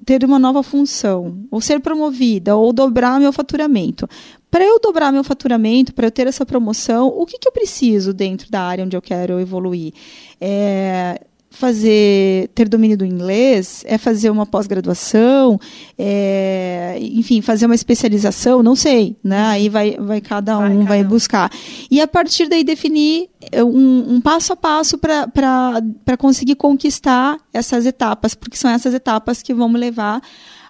ter 0.05 0.25
uma 0.25 0.39
nova 0.39 0.63
função, 0.63 1.45
ou 1.51 1.61
ser 1.61 1.81
promovida, 1.81 2.57
ou 2.57 2.73
dobrar 2.73 3.21
meu 3.21 3.33
faturamento. 3.33 4.09
Para 4.51 4.65
eu 4.65 4.79
dobrar 4.79 5.13
meu 5.13 5.25
faturamento, 5.25 5.95
para 5.95 6.07
eu 6.07 6.11
ter 6.11 6.27
essa 6.27 6.45
promoção, 6.45 7.09
o 7.09 7.25
que, 7.25 7.39
que, 7.39 7.49
eu 7.49 7.53
preciso 7.53 8.13
dentro 8.13 8.51
da 8.51 8.61
área 8.61 8.85
onde 8.85 8.97
eu 8.97 9.03
quero 9.03 9.41
evoluir? 9.41 9.95
É, 10.41 11.21
fazer 11.53 12.49
ter 12.55 12.69
domínio 12.69 12.97
do 12.97 13.05
inglês, 13.05 13.85
é 13.87 13.99
fazer 13.99 14.31
uma 14.31 14.47
pós-graduação, 14.47 15.61
é, 15.99 16.99
enfim, 17.01 17.41
fazer 17.41 17.67
uma 17.67 17.75
especialização, 17.75 18.63
não 18.63 18.75
sei, 18.75 19.17
né? 19.23 19.45
Aí 19.47 19.69
vai, 19.69 19.97
vai 19.99 20.21
cada 20.21 20.59
um 20.59 20.79
vai, 20.79 20.87
vai 20.87 21.05
buscar. 21.05 21.51
E 21.91 22.01
a 22.01 22.09
partir 22.09 22.49
daí 22.49 22.65
definir 22.65 23.29
é, 23.53 23.63
um, 23.63 24.15
um 24.15 24.21
passo 24.21 24.53
a 24.53 24.57
passo 24.57 24.99
para 24.99 26.17
conseguir 26.19 26.57
conquistar 26.57 27.37
essas 27.53 27.87
etapas, 27.87 28.35
porque 28.35 28.57
são 28.57 28.71
essas 28.71 28.95
etapas 28.95 29.43
que 29.43 29.53
vão 29.55 29.69
me 29.69 29.79
levar 29.79 30.23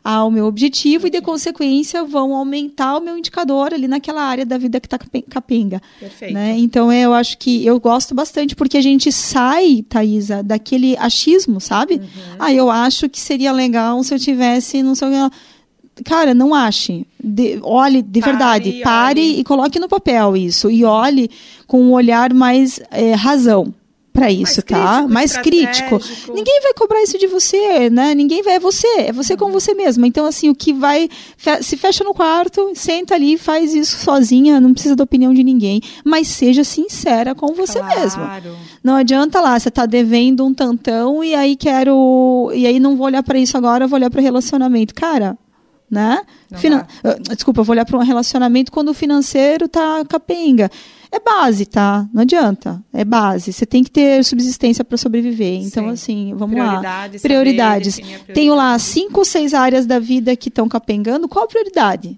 ao 0.04 0.30
meu 0.30 0.46
objetivo 0.46 1.06
e, 1.06 1.10
de 1.10 1.20
consequência, 1.20 2.04
vão 2.04 2.34
aumentar 2.34 2.96
o 2.96 3.00
meu 3.00 3.16
indicador 3.16 3.72
ali 3.72 3.86
naquela 3.86 4.22
área 4.22 4.44
da 4.44 4.58
vida 4.58 4.80
que 4.80 4.86
está 4.86 4.98
capenga. 5.28 5.80
Perfeito. 6.00 6.34
Né? 6.34 6.56
Então, 6.58 6.90
é, 6.90 7.02
eu 7.02 7.14
acho 7.14 7.38
que 7.38 7.64
eu 7.64 7.78
gosto 7.78 8.14
bastante 8.14 8.56
porque 8.56 8.76
a 8.76 8.82
gente 8.82 9.12
sai, 9.12 9.84
Thaisa, 9.88 10.42
daquele 10.42 10.96
achismo, 10.96 11.60
sabe? 11.60 11.94
Uhum. 11.94 12.36
Ah, 12.38 12.52
eu 12.52 12.70
acho 12.70 13.08
que 13.08 13.20
seria 13.20 13.52
legal 13.52 14.02
se 14.02 14.14
eu 14.14 14.18
tivesse, 14.18 14.82
não 14.82 14.94
sei 14.94 15.08
o 15.08 15.10
que 15.10 15.36
cara, 16.04 16.34
não 16.34 16.54
ache. 16.54 17.06
De, 17.22 17.60
olhe 17.62 18.02
de 18.02 18.20
pare, 18.20 18.32
verdade, 18.32 18.80
pare 18.82 19.20
olhe. 19.20 19.40
e 19.40 19.44
coloque 19.44 19.78
no 19.78 19.88
papel 19.88 20.36
isso. 20.36 20.70
E 20.70 20.84
olhe 20.84 21.30
com 21.66 21.80
um 21.80 21.92
olhar 21.92 22.32
mais 22.32 22.80
é, 22.90 23.12
razão 23.12 23.72
para 24.12 24.30
isso, 24.30 24.62
mais 24.62 24.64
tá? 24.64 24.96
Crítico, 24.98 25.12
mais 25.12 25.36
crítico. 25.36 26.32
Ninguém 26.34 26.60
vai 26.62 26.74
cobrar 26.74 27.02
isso 27.02 27.18
de 27.18 27.26
você, 27.26 27.88
né? 27.88 28.14
Ninguém 28.14 28.42
vai, 28.42 28.54
é 28.54 28.58
você, 28.60 28.86
é 28.98 29.12
você 29.12 29.36
com 29.36 29.50
você 29.50 29.72
mesma. 29.72 30.06
Então, 30.06 30.26
assim, 30.26 30.50
o 30.50 30.54
que 30.54 30.72
vai, 30.72 31.08
se 31.62 31.76
fecha 31.76 32.04
no 32.04 32.12
quarto, 32.12 32.72
senta 32.74 33.14
ali, 33.14 33.38
faz 33.38 33.74
isso 33.74 33.98
sozinha, 33.98 34.60
não 34.60 34.72
precisa 34.72 34.94
da 34.94 35.04
opinião 35.04 35.32
de 35.32 35.42
ninguém, 35.42 35.80
mas 36.04 36.28
seja 36.28 36.62
sincera 36.62 37.34
com 37.34 37.54
você 37.54 37.78
claro. 37.78 38.00
mesma. 38.00 38.42
Não 38.84 38.96
adianta 38.96 39.40
lá, 39.40 39.58
você 39.58 39.70
tá 39.70 39.86
devendo 39.86 40.44
um 40.44 40.52
tantão 40.52 41.24
e 41.24 41.34
aí 41.34 41.56
quero, 41.56 42.50
e 42.54 42.66
aí 42.66 42.78
não 42.78 42.96
vou 42.96 43.06
olhar 43.06 43.22
para 43.22 43.38
isso 43.38 43.56
agora, 43.56 43.86
vou 43.86 43.98
olhar 43.98 44.10
para 44.10 44.20
relacionamento. 44.20 44.94
Cara, 44.94 45.38
né? 45.90 46.20
Finan... 46.54 46.86
Desculpa, 47.34 47.62
vou 47.62 47.72
olhar 47.72 47.84
para 47.84 47.98
um 47.98 48.02
relacionamento 48.02 48.70
quando 48.70 48.88
o 48.90 48.94
financeiro 48.94 49.68
tá 49.68 50.04
capenga. 50.06 50.70
É 51.12 51.20
base, 51.20 51.66
tá? 51.66 52.08
Não 52.12 52.22
adianta. 52.22 52.82
É 52.90 53.04
base. 53.04 53.52
Você 53.52 53.66
tem 53.66 53.84
que 53.84 53.90
ter 53.90 54.24
subsistência 54.24 54.82
para 54.82 54.96
sobreviver. 54.96 55.60
Então, 55.60 55.84
Sim. 55.84 55.90
assim, 55.90 56.34
vamos 56.34 56.56
lá. 56.56 56.78
Prioridades. 56.78 57.22
Prioridade. 57.22 57.90
Tenho 58.32 58.54
lá 58.54 58.78
cinco 58.78 59.18
ou 59.18 59.24
seis 59.24 59.52
áreas 59.52 59.84
da 59.84 59.98
vida 59.98 60.34
que 60.34 60.48
estão 60.48 60.66
capengando. 60.66 61.28
Qual 61.28 61.44
a 61.44 61.48
prioridade? 61.48 62.16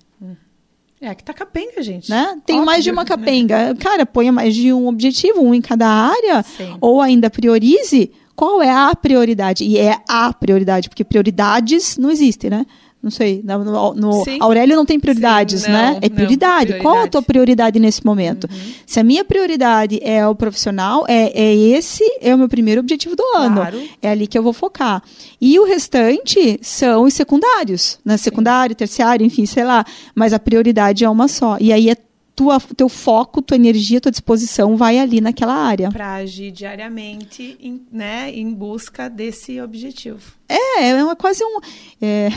É, 1.01 1.15
que 1.15 1.25
tá 1.25 1.35
capenga, 1.35 1.83
gente. 1.83 2.09
Né? 2.09 2.41
Tem 2.47 2.57
Óbvio, 2.57 2.67
mais 2.67 2.85
de 2.85 2.91
uma 2.91 3.05
capenga. 3.05 3.69
Né? 3.69 3.75
Cara, 3.75 4.07
ponha 4.07 4.33
mais 4.33 4.55
de 4.55 4.73
um 4.73 4.87
objetivo, 4.87 5.43
um 5.43 5.53
em 5.53 5.61
cada 5.61 5.87
área. 5.87 6.43
Sim. 6.43 6.77
Ou 6.81 7.03
ainda 7.03 7.29
priorize 7.29 8.11
qual 8.35 8.63
é 8.63 8.71
a 8.71 8.95
prioridade. 8.95 9.65
E 9.65 9.77
é 9.77 9.99
a 10.09 10.33
prioridade, 10.33 10.89
porque 10.89 11.05
prioridades 11.05 11.99
não 11.99 12.11
existem, 12.11 12.49
né? 12.49 12.65
Não 13.05 13.11
sei, 13.11 13.43
no, 13.45 13.93
no 13.93 14.25
Aurélio 14.41 14.75
não 14.75 14.87
tem 14.87 14.99
prioridades, 14.99 15.61
Sim, 15.61 15.71
né? 15.71 15.87
não, 15.89 15.93
né? 15.93 15.99
É 16.01 16.09
prioridade. 16.09 16.67
prioridade. 16.69 16.83
Qual 16.83 17.05
a 17.05 17.07
tua 17.07 17.21
prioridade 17.21 17.79
nesse 17.79 18.05
momento? 18.05 18.49
Uhum. 18.51 18.73
Se 18.87 18.99
a 18.99 19.05
minha 19.05 19.23
prioridade 19.23 20.01
é 20.03 20.27
o 20.27 20.35
profissional, 20.35 21.05
é, 21.07 21.31
é 21.39 21.55
esse 21.55 22.03
é 22.23 22.35
o 22.35 22.39
meu 22.39 22.49
primeiro 22.49 22.81
objetivo 22.81 23.15
do 23.15 23.23
ano. 23.37 23.57
Claro. 23.57 23.83
É 24.01 24.09
ali 24.09 24.27
que 24.27 24.39
eu 24.39 24.43
vou 24.43 24.55
focar. 24.55 25.03
E 25.39 25.59
o 25.59 25.67
restante 25.67 26.59
são 26.63 27.03
os 27.03 27.13
secundários, 27.13 27.99
né? 28.03 28.17
Secundário, 28.17 28.75
terciário, 28.75 29.27
enfim, 29.27 29.45
sei 29.45 29.65
lá. 29.65 29.85
Mas 30.15 30.33
a 30.33 30.39
prioridade 30.39 31.05
é 31.05 31.11
uma 31.11 31.29
só. 31.29 31.59
E 31.61 31.75
aí 31.75 31.91
é 31.91 31.97
tua, 32.35 32.59
teu 32.59 32.89
foco, 32.89 33.43
tua 33.43 33.57
energia, 33.57 34.01
tua 34.01 34.11
disposição 34.11 34.79
vai 34.79 34.99
ali 34.99 35.21
naquela 35.21 35.55
área. 35.55 35.91
Para 35.91 36.15
agir 36.15 36.51
diariamente, 36.51 37.59
em, 37.61 37.83
né, 37.93 38.31
em 38.35 38.51
busca 38.51 39.11
desse 39.11 39.61
objetivo. 39.61 40.33
É, 40.49 40.89
é 40.89 41.05
uma, 41.05 41.15
quase 41.15 41.45
um. 41.45 41.61
É 42.01 42.29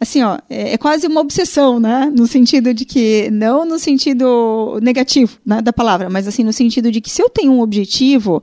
assim, 0.00 0.22
ó, 0.22 0.38
é, 0.48 0.74
é, 0.74 0.78
quase 0.78 1.06
uma 1.06 1.20
obsessão, 1.20 1.80
né? 1.80 2.12
No 2.14 2.26
sentido 2.26 2.72
de 2.72 2.84
que, 2.84 3.30
não 3.30 3.64
no 3.64 3.78
sentido 3.78 4.78
negativo 4.82 5.38
né, 5.44 5.60
da 5.60 5.72
palavra, 5.72 6.08
mas 6.08 6.28
assim, 6.28 6.44
no 6.44 6.52
sentido 6.52 6.90
de 6.90 7.00
que 7.00 7.10
se 7.10 7.22
eu 7.22 7.28
tenho 7.28 7.52
um 7.52 7.60
objetivo, 7.60 8.42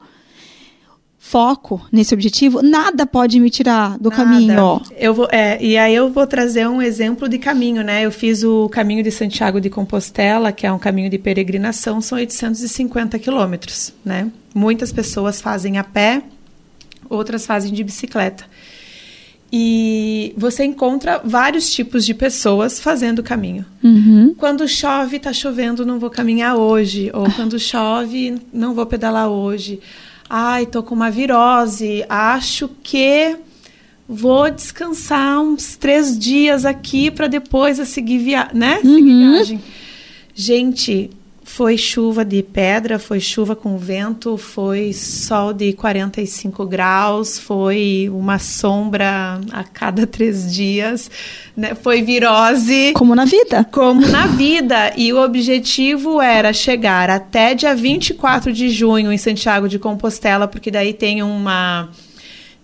foco 1.25 1.81
nesse 1.91 2.13
objetivo, 2.13 2.61
nada 2.61 3.03
pode 3.05 3.39
me 3.39 3.49
tirar 3.49 3.97
do 3.97 4.11
nada. 4.11 4.23
caminho. 4.23 4.81
Eu 4.95 5.13
vou, 5.13 5.27
é, 5.31 5.57
e 5.59 5.75
aí 5.75 5.95
eu 5.95 6.11
vou 6.11 6.27
trazer 6.27 6.67
um 6.67 6.79
exemplo 6.79 7.27
de 7.27 7.39
caminho, 7.39 7.83
né? 7.83 8.05
Eu 8.05 8.11
fiz 8.11 8.43
o 8.43 8.69
caminho 8.69 9.01
de 9.01 9.09
Santiago 9.09 9.59
de 9.59 9.67
Compostela, 9.67 10.51
que 10.51 10.67
é 10.67 10.71
um 10.71 10.77
caminho 10.77 11.09
de 11.09 11.17
peregrinação, 11.17 11.99
são 11.99 12.17
850 12.17 13.17
quilômetros, 13.17 13.91
né? 14.03 14.31
Muitas 14.53 14.93
pessoas 14.93 15.41
fazem 15.41 15.79
a 15.79 15.83
pé, 15.83 16.21
outras 17.09 17.45
fazem 17.45 17.73
de 17.73 17.83
bicicleta. 17.83 18.45
E 19.57 20.33
você 20.35 20.65
encontra 20.65 21.21
vários 21.23 21.73
tipos 21.73 22.05
de 22.05 22.13
pessoas 22.13 22.77
fazendo 22.77 23.19
o 23.19 23.23
caminho. 23.23 23.65
Uhum. 23.81 24.35
Quando 24.37 24.67
chove, 24.67 25.15
está 25.15 25.31
chovendo, 25.31 25.85
não 25.85 25.97
vou 25.97 26.09
caminhar 26.09 26.57
hoje. 26.57 27.09
Ou 27.13 27.31
quando 27.31 27.57
chove, 27.57 28.35
não 28.51 28.73
vou 28.73 28.85
pedalar 28.85 29.29
hoje. 29.29 29.79
Ai, 30.29 30.65
tô 30.65 30.83
com 30.83 30.93
uma 30.93 31.09
virose, 31.09 32.03
acho 32.09 32.69
que 32.83 33.37
vou 34.09 34.51
descansar 34.51 35.39
uns 35.39 35.77
três 35.77 36.19
dias 36.19 36.65
aqui 36.65 37.09
para 37.09 37.27
depois 37.27 37.79
a 37.79 37.85
seguir, 37.85 38.17
via 38.17 38.49
né? 38.53 38.81
Uhum. 38.83 38.95
seguir 38.95 39.15
viagem. 39.15 39.63
Gente, 40.33 41.11
foi 41.55 41.77
chuva 41.77 42.25
de 42.25 42.43
pedra, 42.43 42.99
foi 42.99 43.21
chuva 43.21 43.55
com 43.55 43.77
vento, 43.77 44.35
foi 44.35 44.91
sol 44.91 45.53
de 45.53 45.71
45 45.71 46.65
graus, 46.65 47.39
foi 47.39 48.09
uma 48.11 48.37
sombra 48.37 49.39
a 49.53 49.63
cada 49.63 50.03
três 50.05 50.53
dias, 50.53 51.09
né? 51.55 51.73
foi 51.73 52.01
virose. 52.01 52.91
Como 52.93 53.15
na 53.15 53.23
vida. 53.23 53.63
Como 53.71 54.05
na 54.05 54.27
vida. 54.35 54.91
E 54.97 55.13
o 55.13 55.23
objetivo 55.23 56.21
era 56.21 56.51
chegar 56.51 57.09
até 57.09 57.55
dia 57.55 57.73
24 57.73 58.51
de 58.51 58.69
junho 58.69 59.09
em 59.09 59.17
Santiago 59.17 59.69
de 59.69 59.79
Compostela, 59.79 60.49
porque 60.49 60.69
daí 60.69 60.91
tem 60.91 61.23
uma 61.23 61.87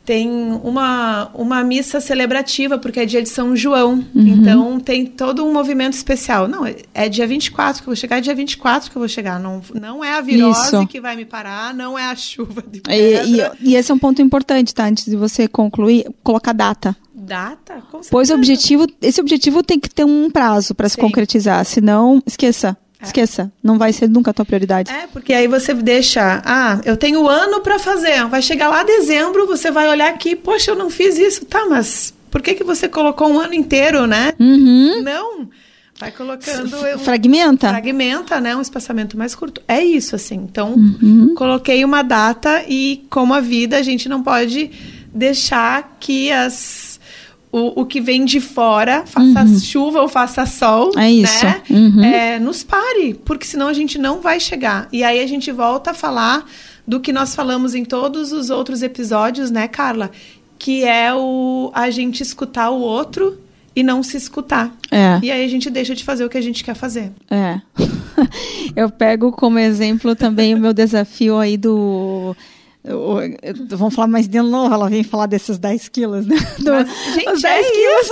tem 0.03 0.29
uma, 0.63 1.29
uma 1.33 1.63
missa 1.63 1.99
celebrativa, 1.99 2.77
porque 2.77 2.99
é 2.99 3.05
dia 3.05 3.21
de 3.21 3.29
São 3.29 3.55
João. 3.55 4.03
Uhum. 4.15 4.27
Então 4.27 4.79
tem 4.79 5.05
todo 5.05 5.45
um 5.45 5.53
movimento 5.53 5.93
especial. 5.93 6.47
Não, 6.47 6.65
é 6.93 7.07
dia 7.07 7.27
24 7.27 7.83
que 7.83 7.87
eu 7.87 7.91
vou 7.91 7.95
chegar, 7.95 8.17
é 8.17 8.21
dia 8.21 8.33
24 8.33 8.89
que 8.89 8.97
eu 8.97 8.99
vou 8.99 9.07
chegar. 9.07 9.39
Não, 9.39 9.61
não 9.79 10.03
é 10.03 10.13
a 10.13 10.21
virose 10.21 10.75
Isso. 10.75 10.87
que 10.87 10.99
vai 10.99 11.15
me 11.15 11.25
parar, 11.25 11.73
não 11.73 11.97
é 11.97 12.05
a 12.05 12.15
chuva 12.15 12.61
de 12.61 12.81
pedra. 12.81 13.23
E, 13.25 13.39
e, 13.39 13.71
e, 13.71 13.75
esse 13.75 13.91
é 13.91 13.95
um 13.95 13.99
ponto 13.99 14.21
importante, 14.21 14.73
tá? 14.73 14.85
Antes 14.85 15.05
de 15.05 15.15
você 15.15 15.47
concluir, 15.47 16.05
colocar 16.23 16.53
data. 16.53 16.95
Data? 17.13 17.83
Com 17.91 18.01
pois 18.09 18.29
o 18.31 18.33
objetivo, 18.33 18.87
esse 19.01 19.21
objetivo 19.21 19.61
tem 19.61 19.79
que 19.79 19.89
ter 19.89 20.03
um 20.03 20.29
prazo 20.29 20.73
para 20.73 20.89
se 20.89 20.97
concretizar, 20.97 21.63
senão 21.65 22.21
esqueça. 22.25 22.75
É. 23.01 23.05
Esqueça, 23.05 23.51
não 23.63 23.77
vai 23.77 23.91
ser 23.91 24.07
nunca 24.07 24.31
a 24.31 24.33
tua 24.33 24.45
prioridade. 24.45 24.91
É, 24.91 25.07
porque 25.07 25.33
aí 25.33 25.47
você 25.47 25.73
deixa, 25.73 26.41
ah, 26.45 26.79
eu 26.85 26.95
tenho 26.95 27.27
ano 27.27 27.61
para 27.61 27.79
fazer, 27.79 28.25
vai 28.27 28.41
chegar 28.41 28.69
lá 28.69 28.83
dezembro, 28.83 29.47
você 29.47 29.71
vai 29.71 29.89
olhar 29.89 30.09
aqui, 30.09 30.35
poxa, 30.35 30.71
eu 30.71 30.75
não 30.75 30.89
fiz 30.89 31.17
isso, 31.17 31.45
tá, 31.45 31.65
mas 31.67 32.13
por 32.29 32.41
que 32.41 32.53
que 32.53 32.63
você 32.63 32.87
colocou 32.87 33.29
um 33.29 33.39
ano 33.39 33.53
inteiro, 33.53 34.05
né? 34.05 34.33
Uhum. 34.39 35.01
Não, 35.01 35.49
vai 35.99 36.11
colocando... 36.11 36.77
Fragmenta? 36.99 37.69
fragmenta, 37.69 38.39
né, 38.39 38.55
um 38.55 38.61
espaçamento 38.61 39.17
mais 39.17 39.33
curto. 39.33 39.61
É 39.67 39.83
isso, 39.83 40.15
assim, 40.15 40.35
então, 40.35 40.73
uhum. 40.73 41.33
coloquei 41.35 41.83
uma 41.83 42.03
data 42.03 42.63
e 42.67 43.05
como 43.09 43.33
a 43.33 43.39
vida, 43.39 43.77
a 43.77 43.81
gente 43.81 44.07
não 44.07 44.21
pode 44.21 44.71
deixar 45.13 45.97
que 45.99 46.31
as 46.31 46.90
o, 47.51 47.81
o 47.81 47.85
que 47.85 47.99
vem 47.99 48.23
de 48.23 48.39
fora, 48.39 49.03
faça 49.05 49.43
uhum. 49.43 49.59
chuva 49.59 50.01
ou 50.01 50.07
faça 50.07 50.45
sol, 50.45 50.91
é 50.97 51.11
isso. 51.11 51.45
né? 51.45 51.61
Uhum. 51.69 52.03
É, 52.03 52.39
nos 52.39 52.63
pare, 52.63 53.13
porque 53.25 53.45
senão 53.45 53.67
a 53.67 53.73
gente 53.73 53.97
não 53.97 54.21
vai 54.21 54.39
chegar. 54.39 54.87
E 54.91 55.03
aí 55.03 55.21
a 55.21 55.27
gente 55.27 55.51
volta 55.51 55.91
a 55.91 55.93
falar 55.93 56.45
do 56.87 56.99
que 56.99 57.11
nós 57.11 57.35
falamos 57.35 57.75
em 57.75 57.83
todos 57.83 58.31
os 58.31 58.49
outros 58.49 58.81
episódios, 58.81 59.51
né, 59.51 59.67
Carla? 59.67 60.11
Que 60.57 60.83
é 60.83 61.13
o 61.13 61.71
a 61.73 61.89
gente 61.89 62.23
escutar 62.23 62.69
o 62.69 62.79
outro 62.79 63.37
e 63.75 63.83
não 63.83 64.03
se 64.03 64.17
escutar. 64.17 64.73
É. 64.89 65.19
E 65.23 65.31
aí 65.31 65.43
a 65.43 65.47
gente 65.47 65.69
deixa 65.69 65.95
de 65.95 66.03
fazer 66.03 66.25
o 66.25 66.29
que 66.29 66.37
a 66.37 66.41
gente 66.41 66.63
quer 66.63 66.75
fazer. 66.75 67.11
É. 67.29 67.59
Eu 68.75 68.89
pego 68.89 69.31
como 69.31 69.59
exemplo 69.59 70.15
também 70.15 70.53
o 70.53 70.57
meu 70.57 70.73
desafio 70.73 71.37
aí 71.37 71.57
do 71.57 72.10
vamos 73.77 73.93
falar 73.93 74.07
mais 74.07 74.27
de 74.27 74.41
novo, 74.41 74.73
ela 74.73 74.89
vem 74.89 75.03
falar 75.03 75.27
desses 75.27 75.59
10 75.59 75.89
quilos, 75.89 76.25
né? 76.25 76.35
Do, 76.57 76.71
Mas, 76.71 76.87
gente, 77.13 77.29
os 77.29 77.41
10 77.41 77.65
é 77.65 77.71
quilos. 77.71 78.07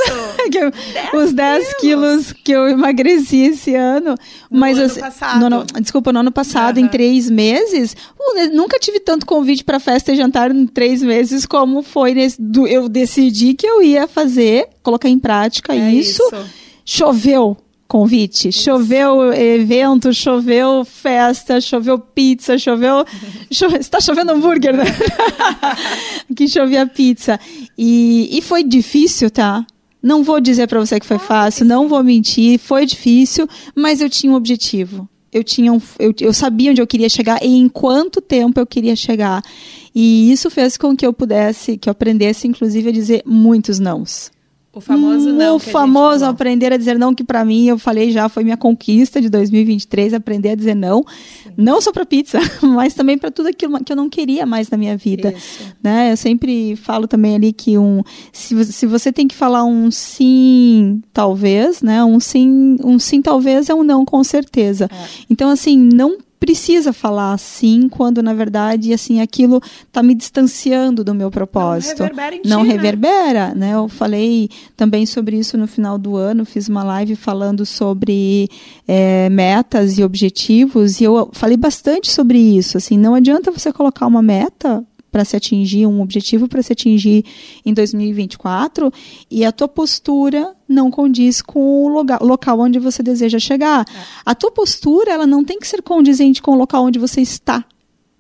eu, 0.55 0.71
10 0.71 1.13
os 1.13 1.33
10 1.33 1.73
quilos. 1.73 1.79
quilos 1.79 2.33
que 2.43 2.51
eu 2.51 2.69
emagreci 2.69 3.37
esse 3.37 3.73
ano. 3.73 4.15
No 4.49 4.59
mas 4.59 4.77
ano 4.77 4.85
assim, 4.85 4.99
passado. 4.99 5.49
No, 5.49 5.65
desculpa, 5.81 6.13
no 6.13 6.19
ano 6.19 6.31
passado, 6.31 6.77
uhum. 6.77 6.85
em 6.85 6.87
três 6.87 7.29
meses, 7.29 7.95
uh, 8.19 8.55
nunca 8.55 8.77
tive 8.77 8.99
tanto 8.99 9.25
convite 9.25 9.63
para 9.63 9.79
festa 9.79 10.11
e 10.11 10.15
jantar 10.15 10.51
em 10.51 10.67
três 10.67 11.01
meses 11.01 11.45
como 11.45 11.81
foi 11.81 12.13
nesse. 12.13 12.39
Do, 12.39 12.67
eu 12.67 12.87
decidi 12.87 13.55
que 13.55 13.65
eu 13.65 13.81
ia 13.81 14.07
fazer, 14.07 14.67
colocar 14.83 15.09
em 15.09 15.17
prática 15.17 15.73
é 15.73 15.91
isso. 15.91 16.21
isso. 16.23 16.45
Choveu 16.85 17.57
convite. 17.89 18.51
Choveu 18.51 19.33
evento, 19.33 20.13
choveu 20.13 20.85
festa, 20.85 21.59
choveu 21.59 21.97
pizza, 21.97 22.55
choveu. 22.55 23.03
Chove... 23.51 23.77
Está 23.77 23.99
chovendo 23.99 24.31
hambúrguer, 24.31 24.77
né? 24.77 24.83
Aqui 26.31 26.47
chovia 26.47 26.85
pizza. 26.85 27.39
E, 27.75 28.29
e 28.31 28.41
foi 28.43 28.63
difícil, 28.63 29.31
tá? 29.31 29.65
Não 30.01 30.23
vou 30.23 30.39
dizer 30.39 30.67
para 30.67 30.79
você 30.79 30.99
que 30.99 31.05
foi 31.05 31.17
fácil, 31.17 31.65
não 31.65 31.89
vou 31.89 32.01
mentir, 32.03 32.59
foi 32.59 32.85
difícil, 32.85 33.49
mas 33.75 33.99
eu 33.99 34.09
tinha 34.09 34.31
um 34.31 34.35
objetivo. 34.35 35.09
Eu, 35.33 35.43
tinha 35.43 35.73
um, 35.73 35.81
eu, 35.97 36.13
eu 36.21 36.31
sabia 36.31 36.71
onde 36.71 36.81
eu 36.81 36.87
queria 36.87 37.09
chegar 37.09 37.43
e 37.43 37.47
em 37.47 37.67
quanto 37.67 38.21
tempo 38.21 38.59
eu 38.59 38.67
queria 38.67 38.95
chegar. 38.95 39.43
E 39.93 40.31
isso 40.31 40.49
fez 40.51 40.77
com 40.77 40.95
que 40.95 41.05
eu 41.05 41.11
pudesse, 41.11 41.75
que 41.75 41.89
eu 41.89 41.91
aprendesse, 41.91 42.47
inclusive, 42.47 42.89
a 42.89 42.91
dizer 42.91 43.23
muitos 43.25 43.79
nãos. 43.79 44.31
O 44.71 44.79
famoso 44.79 45.33
não. 45.33 45.55
O 45.55 45.59
famoso 45.59 46.25
aprender 46.25 46.71
a 46.71 46.77
dizer 46.77 46.97
não, 46.97 47.13
que 47.13 47.23
para 47.23 47.43
mim, 47.43 47.67
eu 47.67 47.79
falei 47.79 48.11
já, 48.11 48.29
foi 48.29 48.43
minha 48.43 48.55
conquista 48.55 49.19
de 49.19 49.27
2023, 49.27 50.13
aprender 50.13 50.49
a 50.49 50.55
dizer 50.55 50.75
não. 50.75 51.03
Sim. 51.43 51.49
Não 51.57 51.81
só 51.81 51.91
para 51.91 52.05
pizza, 52.05 52.39
mas 52.61 52.93
também 52.93 53.17
para 53.17 53.31
tudo 53.31 53.47
aquilo 53.47 53.83
que 53.83 53.91
eu 53.91 53.95
não 53.95 54.09
queria 54.09 54.45
mais 54.45 54.69
na 54.69 54.77
minha 54.77 54.95
vida. 54.95 55.33
Isso. 55.35 55.63
Né? 55.81 56.11
Eu 56.11 56.17
sempre 56.17 56.75
falo 56.75 57.07
também 57.07 57.35
ali 57.35 57.51
que 57.51 57.79
um. 57.79 58.03
Se, 58.31 58.63
se 58.65 58.85
você 58.85 59.11
tem 59.11 59.27
que 59.27 59.35
falar 59.35 59.63
um 59.63 59.89
sim, 59.89 61.01
talvez, 61.11 61.81
né? 61.81 62.03
Um 62.03 62.19
sim, 62.19 62.77
um 62.83 62.99
sim, 62.99 63.23
talvez 63.23 63.69
é 63.69 63.73
um 63.73 63.83
não, 63.83 64.05
com 64.05 64.23
certeza. 64.23 64.85
É. 64.91 65.07
Então, 65.29 65.49
assim, 65.49 65.77
não 65.77 66.17
precisa 66.39 66.93
falar 66.93 67.33
assim 67.33 67.89
quando 67.89 68.23
na 68.23 68.33
verdade 68.33 68.93
assim 68.93 69.19
aquilo 69.21 69.61
está 69.85 70.01
me 70.01 70.15
distanciando 70.15 71.03
do 71.03 71.13
meu 71.13 71.29
propósito. 71.29 71.99
Não 71.99 72.07
reverbera, 72.07 72.35
em 72.35 72.41
não 72.45 72.63
ti, 72.63 72.69
reverbera 72.69 73.47
né? 73.49 73.67
né? 73.67 73.73
Eu 73.75 73.87
falei 73.87 74.49
também 74.77 75.05
sobre 75.05 75.37
isso 75.37 75.57
no 75.57 75.67
final 75.67 75.97
do 75.97 76.15
ano, 76.15 76.45
fiz 76.45 76.69
uma 76.69 76.83
live 76.83 77.15
falando 77.15 77.65
sobre 77.65 78.49
é, 78.87 79.29
metas 79.29 79.97
e 79.97 80.03
objetivos 80.03 81.01
e 81.01 81.03
eu 81.03 81.29
falei 81.33 81.57
bastante 81.57 82.09
sobre 82.11 82.37
isso. 82.37 82.77
Assim, 82.77 82.97
não 82.97 83.15
adianta 83.15 83.51
você 83.51 83.73
colocar 83.73 84.07
uma 84.07 84.21
meta 84.21 84.83
para 85.11 85.25
se 85.25 85.35
atingir, 85.35 85.85
um 85.85 86.01
objetivo 86.01 86.47
para 86.47 86.61
se 86.61 86.73
atingir 86.73 87.25
em 87.65 87.73
2024 87.73 88.91
e 89.29 89.43
a 89.43 89.51
tua 89.51 89.67
postura 89.67 90.55
não 90.67 90.91
condiz 90.91 91.41
com 91.41 91.85
o 91.85 91.87
local, 91.87 92.19
local 92.21 92.59
onde 92.59 92.79
você 92.79 93.01
deseja 93.01 93.39
chegar. 93.39 93.85
É. 93.89 93.99
A 94.25 94.35
tua 94.35 94.51
postura, 94.51 95.11
ela 95.11 95.25
não 95.25 95.43
tem 95.43 95.59
que 95.59 95.67
ser 95.67 95.81
condizente 95.81 96.41
com 96.41 96.51
o 96.51 96.57
local 96.57 96.85
onde 96.85 96.99
você 96.99 97.21
está 97.21 97.65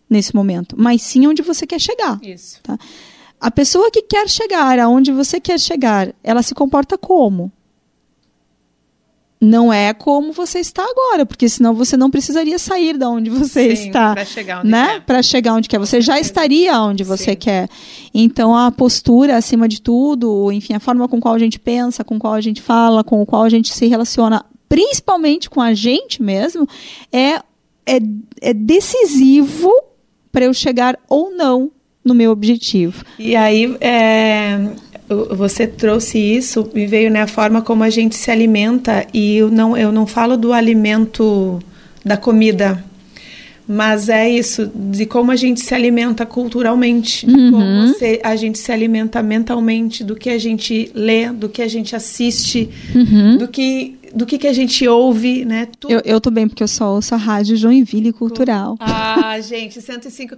nesse 0.09 0.35
momento, 0.35 0.75
mas 0.77 1.01
sim 1.03 1.27
onde 1.27 1.41
você 1.41 1.67
quer 1.67 1.79
chegar. 1.79 2.19
Isso. 2.23 2.59
Tá? 2.63 2.77
A 3.39 3.51
pessoa 3.51 3.89
que 3.91 4.01
quer 4.01 4.27
chegar 4.27 4.79
aonde 4.79 5.11
você 5.11 5.39
quer 5.39 5.59
chegar, 5.59 6.13
ela 6.23 6.41
se 6.41 6.53
comporta 6.53 6.97
como? 6.97 7.51
Não 9.41 9.71
é 9.71 9.93
como 9.93 10.33
você 10.33 10.59
está 10.59 10.83
agora, 10.83 11.25
porque 11.25 11.47
senão 11.47 11.73
você 11.73 11.95
não 11.95 12.11
precisaria 12.11 12.59
sair 12.59 12.97
da 12.97 13.09
onde 13.09 13.29
você 13.29 13.75
Sim, 13.75 13.87
está, 13.87 14.13
para 14.13 14.25
chegar 14.25 14.59
onde 14.59 14.69
né? 14.69 14.87
quer. 14.87 15.01
Para 15.01 15.23
chegar 15.23 15.53
onde 15.53 15.69
quer, 15.69 15.79
você 15.79 16.01
já 16.01 16.19
estaria 16.19 16.79
onde 16.81 17.03
você 17.03 17.31
Sim. 17.31 17.37
quer. 17.37 17.69
Então 18.13 18.55
a 18.55 18.69
postura 18.69 19.37
acima 19.37 19.67
de 19.67 19.81
tudo, 19.81 20.51
enfim, 20.51 20.73
a 20.73 20.79
forma 20.79 21.07
com 21.07 21.21
qual 21.21 21.35
a 21.35 21.39
gente 21.39 21.57
pensa, 21.57 22.03
com 22.03 22.19
qual 22.19 22.33
a 22.33 22.41
gente 22.41 22.61
fala, 22.61 23.03
com 23.03 23.21
o 23.21 23.25
qual 23.25 23.43
a 23.43 23.49
gente 23.49 23.73
se 23.73 23.87
relaciona, 23.87 24.43
principalmente 24.67 25.49
com 25.49 25.61
a 25.61 25.73
gente 25.73 26.21
mesmo, 26.21 26.67
é 27.11 27.39
é, 27.89 27.99
é 28.41 28.53
decisivo 28.53 29.71
para 30.31 30.45
eu 30.45 30.53
chegar 30.53 30.97
ou 31.09 31.31
não 31.35 31.71
no 32.05 32.13
meu 32.13 32.31
objetivo. 32.31 33.03
E 33.17 33.35
aí, 33.35 33.75
é, 33.81 34.69
você 35.31 35.65
trouxe 35.65 36.17
isso 36.17 36.69
e 36.75 36.85
veio 36.85 37.09
né, 37.09 37.21
a 37.21 37.27
forma 37.27 37.61
como 37.61 37.83
a 37.83 37.89
gente 37.89 38.15
se 38.15 38.29
alimenta 38.29 39.07
e 39.13 39.37
eu 39.37 39.49
não, 39.49 39.75
eu 39.75 39.91
não 39.91 40.05
falo 40.05 40.37
do 40.37 40.53
alimento 40.53 41.59
da 42.05 42.15
comida, 42.15 42.83
mas 43.67 44.09
é 44.09 44.27
isso, 44.27 44.71
de 44.73 45.05
como 45.05 45.31
a 45.31 45.35
gente 45.35 45.61
se 45.61 45.75
alimenta 45.75 46.25
culturalmente, 46.25 47.27
uhum. 47.27 47.51
como 47.51 47.87
se, 47.95 48.19
a 48.23 48.35
gente 48.35 48.57
se 48.57 48.71
alimenta 48.71 49.21
mentalmente, 49.21 50.03
do 50.03 50.15
que 50.15 50.29
a 50.29 50.39
gente 50.39 50.91
lê, 50.95 51.29
do 51.29 51.47
que 51.47 51.61
a 51.61 51.67
gente 51.67 51.95
assiste, 51.95 52.67
uhum. 52.95 53.37
do 53.37 53.47
que 53.47 53.98
do 54.13 54.25
que, 54.25 54.37
que 54.37 54.47
a 54.47 54.53
gente 54.53 54.87
ouve, 54.87 55.45
né? 55.45 55.67
Tudo. 55.79 55.93
Eu, 55.93 56.01
eu 56.05 56.21
tô 56.21 56.29
bem, 56.29 56.47
porque 56.47 56.63
eu 56.63 56.67
só 56.67 56.93
ouço 56.93 57.13
a 57.13 57.17
rádio 57.17 57.55
Joinville 57.55 58.11
Cultural. 58.13 58.77
Ah, 58.79 59.39
gente, 59.41 59.81
105. 59.81 60.35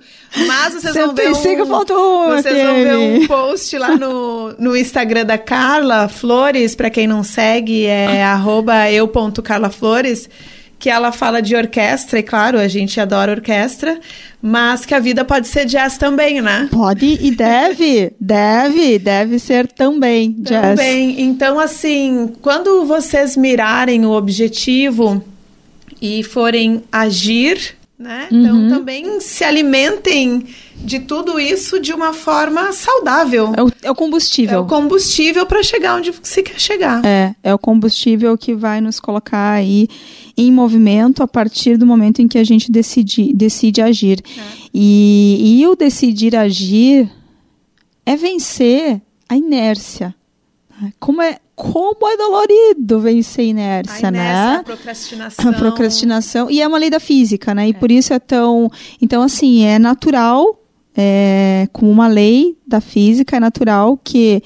Mas 0.47 0.73
vocês 0.73 0.93
105 0.93 1.65
vão 1.65 1.85
ver 1.85 1.93
um, 1.93 2.29
Vocês 2.29 2.63
vão 2.63 2.75
ver 2.75 2.97
um 2.97 3.27
post 3.27 3.77
lá 3.77 3.95
no, 3.95 4.53
no 4.53 4.77
Instagram 4.77 5.25
da 5.25 5.37
Carla 5.37 6.07
Flores, 6.07 6.75
para 6.75 6.89
quem 6.89 7.07
não 7.07 7.23
segue, 7.23 7.85
é 7.85 8.23
arroba 8.25 8.89
eu.carlaflores, 8.91 10.29
que 10.81 10.89
ela 10.89 11.11
fala 11.11 11.41
de 11.43 11.55
orquestra, 11.55 12.17
e 12.19 12.23
claro, 12.23 12.57
a 12.59 12.67
gente 12.67 12.99
adora 12.99 13.31
orquestra, 13.31 13.99
mas 14.41 14.83
que 14.83 14.95
a 14.95 14.99
vida 14.99 15.23
pode 15.23 15.47
ser 15.47 15.65
jazz 15.65 15.95
também, 15.95 16.41
né? 16.41 16.67
Pode 16.71 17.05
e 17.21 17.29
deve, 17.29 18.11
deve, 18.19 18.97
deve 18.97 19.37
ser 19.37 19.67
também 19.67 20.35
jazz. 20.39 20.77
Também. 20.79 21.21
Então, 21.21 21.59
assim, 21.59 22.33
quando 22.41 22.83
vocês 22.83 23.37
mirarem 23.37 24.05
o 24.07 24.11
objetivo 24.11 25.23
e 26.01 26.23
forem 26.23 26.83
agir, 26.91 27.75
né? 27.99 28.27
Então, 28.31 28.55
Uhum. 28.55 28.69
também 28.69 29.19
se 29.19 29.43
alimentem 29.43 30.43
de 30.75 30.97
tudo 31.01 31.39
isso 31.39 31.79
de 31.79 31.93
uma 31.93 32.11
forma 32.11 32.73
saudável. 32.73 33.53
É 33.55 33.61
o, 33.61 33.67
é 33.83 33.89
o 33.89 33.91
É 33.91 33.95
combustível. 33.95 34.61
o 34.61 34.65
combustível 34.65 35.45
para 35.45 35.61
chegar 35.61 35.95
onde 35.97 36.11
se 36.23 36.41
quer 36.41 36.59
chegar. 36.59 37.05
É, 37.05 37.35
é 37.43 37.53
o 37.53 37.59
combustível 37.59 38.35
que 38.35 38.55
vai 38.55 38.81
nos 38.81 38.99
colocar 38.99 39.51
aí 39.51 39.87
em 40.37 40.51
movimento 40.51 41.21
a 41.23 41.27
partir 41.27 41.77
do 41.77 41.85
momento 41.85 42.21
em 42.21 42.27
que 42.27 42.37
a 42.37 42.43
gente 42.43 42.71
decide, 42.71 43.33
decide 43.33 43.81
agir. 43.81 44.21
E, 44.73 45.59
e 45.59 45.67
o 45.67 45.75
decidir 45.75 46.35
agir 46.35 47.09
é 48.05 48.15
vencer 48.15 49.01
a 49.27 49.35
inércia. 49.35 50.15
Como 50.99 51.21
é, 51.21 51.37
como 51.55 52.07
é 52.07 52.17
dolorido 52.17 52.99
vencer 52.99 53.45
a 53.45 53.47
inércia, 53.47 54.07
A 54.07 54.09
inércia, 54.09 54.11
né? 54.11 54.55
a 54.55 54.63
procrastinação. 54.63 55.49
A 55.49 55.53
procrastinação. 55.53 56.49
E 56.49 56.61
é 56.61 56.67
uma 56.67 56.77
lei 56.77 56.89
da 56.89 56.99
física, 56.99 57.53
né? 57.53 57.69
E 57.69 57.73
por 57.73 57.91
isso 57.91 58.13
é 58.13 58.19
tão. 58.19 58.69
Então, 58.99 59.21
assim, 59.21 59.63
é 59.63 59.77
natural, 59.77 60.59
é, 60.97 61.67
como 61.71 61.91
uma 61.91 62.07
lei 62.07 62.57
da 62.65 62.81
física, 62.81 63.37
é 63.37 63.39
natural 63.39 63.99
que. 64.03 64.41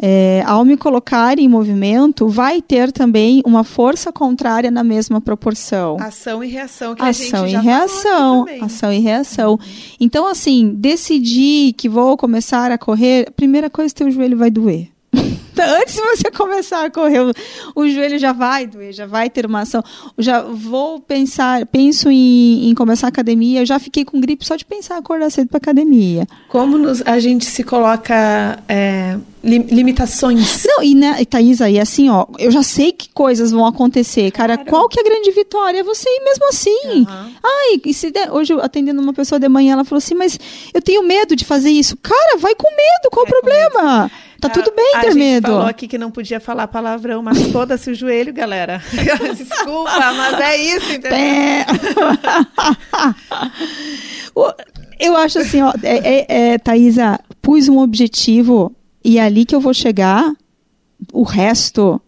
É, 0.00 0.42
ao 0.46 0.64
me 0.64 0.76
colocar 0.76 1.38
em 1.38 1.48
movimento, 1.48 2.28
vai 2.28 2.60
ter 2.60 2.92
também 2.92 3.42
uma 3.46 3.64
força 3.64 4.12
contrária 4.12 4.70
na 4.70 4.84
mesma 4.84 5.20
proporção. 5.20 5.96
Ação 6.00 6.44
e 6.44 6.48
reação 6.48 6.94
que 6.94 7.02
Ação 7.02 7.44
a 7.44 7.46
e 7.46 7.50
gente 7.50 7.52
já 7.52 7.60
reação, 7.60 8.42
aqui 8.42 8.52
também. 8.52 8.64
ação 8.64 8.92
e 8.92 8.98
reação. 8.98 9.58
Então, 10.00 10.26
assim, 10.26 10.68
decidir 10.74 11.72
que 11.72 11.88
vou 11.88 12.16
começar 12.16 12.70
a 12.70 12.78
correr, 12.78 13.26
a 13.28 13.30
primeira 13.30 13.70
coisa, 13.70 13.94
teu 13.94 14.10
joelho 14.10 14.36
vai 14.36 14.50
doer. 14.50 14.88
Antes 15.80 15.94
de 15.94 16.00
você 16.02 16.30
começar 16.30 16.84
a 16.84 16.90
correr, 16.90 17.20
o, 17.20 17.32
o 17.74 17.88
joelho 17.88 18.18
já 18.18 18.32
vai 18.32 18.66
doer, 18.66 18.92
já 18.92 19.06
vai 19.06 19.28
ter 19.30 19.46
uma 19.46 19.60
ação. 19.60 19.82
Eu 20.16 20.22
Já 20.22 20.42
vou 20.42 21.00
pensar, 21.00 21.64
penso 21.66 22.10
em, 22.10 22.68
em 22.68 22.74
começar 22.74 23.06
a 23.06 23.08
academia, 23.08 23.60
eu 23.60 23.66
já 23.66 23.78
fiquei 23.78 24.04
com 24.04 24.20
gripe 24.20 24.44
só 24.46 24.56
de 24.56 24.64
pensar 24.64 24.96
em 24.96 24.98
acordar 24.98 25.30
cedo 25.30 25.48
para 25.48 25.58
academia. 25.58 26.26
Como 26.48 26.76
nos- 26.78 27.02
a 27.06 27.18
gente 27.18 27.44
se 27.46 27.62
coloca 27.64 28.58
é, 28.68 29.16
li- 29.42 29.66
limitações. 29.70 30.64
Não, 30.66 30.82
e 30.82 30.94
né, 30.94 31.24
Thaís, 31.24 31.60
aí 31.60 31.78
assim, 31.78 32.08
ó, 32.10 32.26
eu 32.38 32.50
já 32.50 32.62
sei 32.62 32.92
que 32.92 33.08
coisas 33.12 33.50
vão 33.50 33.66
acontecer. 33.66 34.30
Cara, 34.30 34.56
qual 34.58 34.88
que 34.88 34.98
é 34.98 35.02
a 35.02 35.04
grande 35.04 35.30
vitória? 35.30 35.80
É 35.80 35.82
você 35.82 36.08
ir 36.08 36.24
mesmo 36.24 36.48
assim. 36.48 37.06
Aham. 37.08 37.30
Ai, 37.44 37.80
e 37.84 37.94
se 37.94 38.10
der- 38.10 38.32
hoje 38.32 38.52
atendendo 38.60 39.00
uma 39.00 39.12
pessoa 39.12 39.38
de 39.38 39.48
manhã, 39.48 39.74
ela 39.74 39.84
falou 39.84 39.98
assim, 39.98 40.14
mas 40.14 40.38
eu 40.74 40.82
tenho 40.82 41.02
medo 41.02 41.34
de 41.36 41.44
fazer 41.44 41.70
isso. 41.70 41.96
Cara, 41.96 42.36
vai 42.38 42.54
com 42.54 42.68
medo, 42.70 43.10
qual 43.10 43.24
o 43.24 43.28
Vai 43.28 43.40
com 43.40 43.46
problema? 43.46 44.10
Tá 44.38 44.50
tudo 44.50 44.70
bem 44.76 44.92
a 44.94 45.00
ter 45.00 45.14
medo. 45.14 45.45
Falou 45.46 45.66
aqui 45.66 45.88
que 45.88 45.98
não 45.98 46.10
podia 46.10 46.40
falar 46.40 46.68
palavrão, 46.68 47.22
mas 47.22 47.42
foda-se 47.50 47.90
o 47.90 47.94
joelho, 47.94 48.32
galera. 48.32 48.82
Desculpa, 49.36 50.12
mas 50.12 50.40
é 50.40 50.56
isso, 50.56 50.92
entendeu? 50.92 51.18
Eu 54.98 55.16
acho 55.16 55.38
assim, 55.38 55.60
ó, 55.62 55.72
é, 55.82 55.96
é, 55.98 56.52
é, 56.52 56.58
Thaisa, 56.58 57.20
pus 57.42 57.68
um 57.68 57.78
objetivo 57.78 58.74
e 59.04 59.18
é 59.18 59.22
ali 59.22 59.44
que 59.44 59.54
eu 59.54 59.60
vou 59.60 59.74
chegar, 59.74 60.32
o 61.12 61.22
resto 61.22 62.00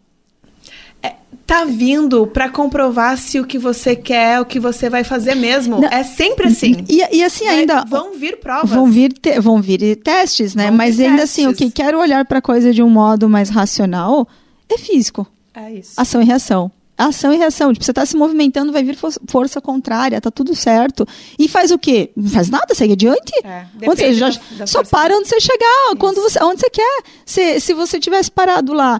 tá 1.48 1.64
vindo 1.64 2.26
para 2.26 2.50
comprovar 2.50 3.16
se 3.16 3.40
o 3.40 3.46
que 3.46 3.58
você 3.58 3.96
quer, 3.96 4.38
o 4.38 4.44
que 4.44 4.60
você 4.60 4.90
vai 4.90 5.02
fazer 5.02 5.34
mesmo. 5.34 5.80
Não, 5.80 5.88
é 5.88 6.04
sempre 6.04 6.48
assim. 6.48 6.84
E, 6.86 7.16
e 7.16 7.24
assim 7.24 7.46
é, 7.46 7.50
ainda 7.50 7.86
vão 7.86 8.12
vir 8.12 8.38
provas. 8.38 8.68
Vão 8.68 8.84
vir, 8.84 9.14
te, 9.14 9.40
vão 9.40 9.62
vir 9.62 9.96
testes, 9.96 10.54
né? 10.54 10.66
Vão 10.66 10.76
Mas 10.76 11.00
ainda 11.00 11.22
testes. 11.22 11.30
assim, 11.30 11.46
o 11.46 11.54
que 11.54 11.70
quero 11.70 11.98
olhar 11.98 12.26
para 12.26 12.40
a 12.40 12.42
coisa 12.42 12.70
de 12.70 12.82
um 12.82 12.90
modo 12.90 13.30
mais 13.30 13.48
racional 13.48 14.28
é 14.68 14.76
físico. 14.76 15.26
É 15.54 15.72
isso. 15.72 15.94
Ação 15.96 16.20
e 16.20 16.26
reação 16.26 16.70
ação 16.98 17.32
e 17.32 17.36
reação. 17.36 17.72
Tipo, 17.72 17.84
você 17.84 17.92
está 17.92 18.04
se 18.04 18.16
movimentando, 18.16 18.72
vai 18.72 18.82
vir 18.82 18.98
força 19.26 19.60
contrária, 19.60 20.20
tá 20.20 20.30
tudo 20.30 20.54
certo. 20.54 21.06
E 21.38 21.48
faz 21.48 21.70
o 21.70 21.78
quê? 21.78 22.10
Não 22.16 22.28
faz 22.28 22.50
nada, 22.50 22.74
segue 22.74 22.94
adiante. 22.94 23.32
É, 23.44 23.66
onde 23.86 24.00
você 24.00 24.14
já, 24.14 24.28
da, 24.30 24.40
da 24.58 24.66
só 24.66 24.82
para 24.82 25.16
onde 25.16 25.28
você 25.28 25.40
chegar, 25.40 25.96
quando 25.98 26.16
você, 26.16 26.42
onde 26.42 26.60
você 26.60 26.70
quer. 26.70 27.02
Se, 27.24 27.60
se 27.60 27.72
você 27.72 28.00
tivesse 28.00 28.30
parado 28.30 28.72
lá 28.72 28.98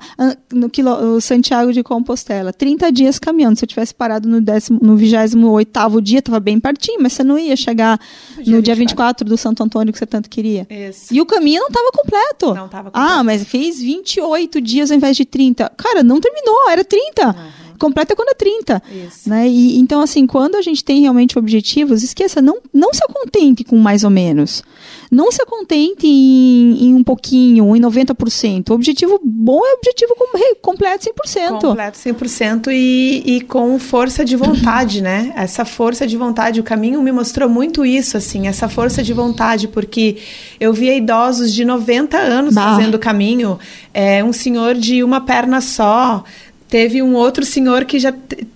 no 0.53 0.71
quilo, 0.71 1.21
Santiago 1.21 1.73
de 1.73 1.83
Compostela, 1.83 2.53
30 2.53 2.93
dias 2.93 3.19
caminhando, 3.19 3.59
se 3.59 3.65
eu 3.65 3.69
tivesse 3.69 3.95
parado 3.95 4.29
no, 4.29 4.41
décimo, 4.41 4.79
no 4.81 4.97
28 4.97 6.01
dia, 6.03 6.19
estava 6.21 6.39
bem 6.39 6.61
pertinho, 6.61 7.03
mas 7.03 7.15
você 7.15 7.25
não 7.25 7.39
ia 7.39 7.57
chegar 7.57 7.99
no 8.37 8.43
dia, 8.45 8.57
no 8.57 8.63
dia 8.63 8.75
24 8.75 9.29
do 9.29 9.37
Santo 9.37 9.63
Antônio 9.63 9.93
que 9.93 9.99
você 9.99 10.07
tanto 10.07 10.31
queria. 10.31 10.67
Isso. 10.71 11.13
E 11.13 11.21
o 11.21 11.27
caminho 11.27 11.61
não 11.61 11.69
estava 11.69 11.91
completo. 11.93 12.55
Não 12.55 12.67
estava 12.67 12.91
completo. 12.91 13.13
Ah, 13.13 13.25
mas 13.25 13.43
fez 13.45 13.81
28 13.81 14.61
dias 14.61 14.91
ao 14.91 14.97
invés 14.97 15.17
de 15.17 15.25
30. 15.25 15.71
Cara, 15.77 16.03
não 16.03 16.21
terminou, 16.21 16.71
era 16.71 16.85
30. 16.85 17.27
Uhum 17.27 17.58
completa 17.79 18.15
quando 18.15 18.31
é 18.31 18.35
30. 18.35 18.83
Isso. 19.07 19.29
Né? 19.29 19.49
E, 19.49 19.79
então, 19.79 20.01
assim, 20.01 20.27
quando 20.27 20.57
a 20.57 20.63
gente 20.63 20.85
tem 20.85 21.01
realmente 21.01 21.39
objetivos, 21.39 22.03
esqueça, 22.03 22.43
não, 22.43 22.59
não 22.73 22.93
se 22.93 23.01
contente 23.07 23.65
com 23.65 23.77
mais 23.77 24.05
ou 24.05 24.11
menos. 24.11 24.63
Não 25.11 25.33
se 25.33 25.45
contente 25.47 26.07
em, 26.07 26.85
em 26.85 26.95
um 26.95 27.03
pouquinho, 27.03 27.75
em 27.75 27.81
90%. 27.81 28.71
O 28.71 28.75
objetivo 28.75 29.19
bom 29.25 29.65
é 29.65 29.73
o 29.73 29.77
objetivo 29.79 30.15
completo 30.61 31.09
100%. 31.11 31.61
Completo 31.61 31.99
100% 31.99 32.69
e, 32.71 33.23
e 33.25 33.41
com 33.41 33.79
força 33.79 34.25
de 34.25 34.37
vontade, 34.37 35.01
né? 35.03 35.33
Essa 35.35 35.65
força 35.65 36.07
de 36.07 36.17
vontade, 36.17 36.61
o 36.61 36.63
caminho 36.63 37.01
me 37.03 37.13
mostrou 37.13 37.49
muito 37.49 37.87
isso, 37.87 38.17
assim, 38.17 38.47
essa 38.49 38.69
força 38.69 39.03
de 39.03 39.13
vontade, 39.13 39.69
porque 39.69 40.19
eu 40.61 40.73
via 40.73 40.95
idosos 40.95 41.53
de 41.53 41.65
90 41.65 42.19
anos 42.19 42.55
bah. 42.55 42.75
fazendo 42.75 42.97
o 42.97 42.99
caminho, 42.99 43.59
é, 43.95 44.23
um 44.23 44.33
senhor 44.33 44.75
de 44.75 45.03
uma 45.03 45.21
perna 45.21 45.61
só, 45.61 46.25
Teve 46.69 47.03
um 47.03 47.15
outro 47.15 47.45
senhor 47.45 47.85
que 47.85 47.99
já 47.99 48.13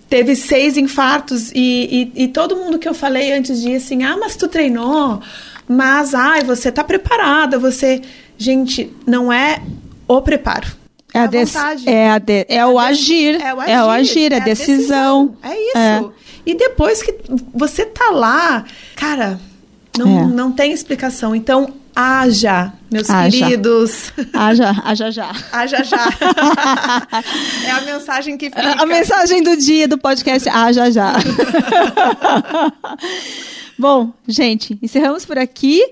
teve 0.08 0.36
seis 0.36 0.76
infartos 0.76 1.50
e, 1.52 2.10
e, 2.14 2.24
e, 2.24 2.28
todo 2.28 2.56
mundo 2.56 2.78
que 2.78 2.86
eu 2.86 2.92
falei 2.92 3.32
antes 3.32 3.62
disse 3.62 3.94
assim, 3.94 4.02
ah, 4.04 4.16
mas 4.18 4.36
tu 4.36 4.46
treinou, 4.46 5.20
mas, 5.66 6.14
ai, 6.14 6.44
você 6.44 6.70
tá 6.70 6.84
preparada, 6.84 7.58
você... 7.58 8.02
Gente, 8.36 8.92
não 9.06 9.32
é 9.32 9.62
o 10.06 10.20
preparo. 10.20 10.66
É 11.14 11.20
a, 11.20 11.26
vontade. 11.26 11.88
É, 11.88 12.10
a 12.10 12.18
de, 12.18 12.46
é, 12.48 12.66
o 12.66 12.78
agir, 12.78 13.40
é 13.40 13.54
o 13.54 13.60
agir. 13.60 13.70
É 13.70 13.82
o 13.82 13.90
agir, 13.90 14.32
é, 14.32 14.36
a 14.36 14.38
decisão. 14.40 15.26
decisão. 15.26 15.36
É 15.42 15.68
isso. 15.68 15.78
É. 15.78 16.04
E 16.44 16.54
depois 16.54 17.02
que 17.02 17.14
você 17.54 17.84
tá 17.84 18.10
lá, 18.10 18.64
cara, 18.96 19.38
não, 19.96 20.20
é. 20.20 20.26
não 20.26 20.52
tem 20.52 20.72
explicação. 20.72 21.36
Então, 21.36 21.72
Haja, 21.94 22.72
meus 22.90 23.08
haja. 23.10 23.30
queridos. 23.30 24.12
Haja, 24.32 24.70
haja 24.82 25.10
já. 25.10 25.30
Haja 25.52 25.84
já. 25.84 26.08
é 27.66 27.70
a 27.70 27.80
mensagem 27.82 28.38
que 28.38 28.46
fica. 28.46 28.82
A 28.82 28.86
mensagem 28.86 29.42
do 29.42 29.56
dia 29.56 29.86
do 29.86 29.98
podcast 29.98 30.48
Haja 30.48 30.90
já. 30.90 31.12
Bom, 33.78 34.12
gente, 34.26 34.78
encerramos 34.82 35.26
por 35.26 35.36
aqui. 35.36 35.82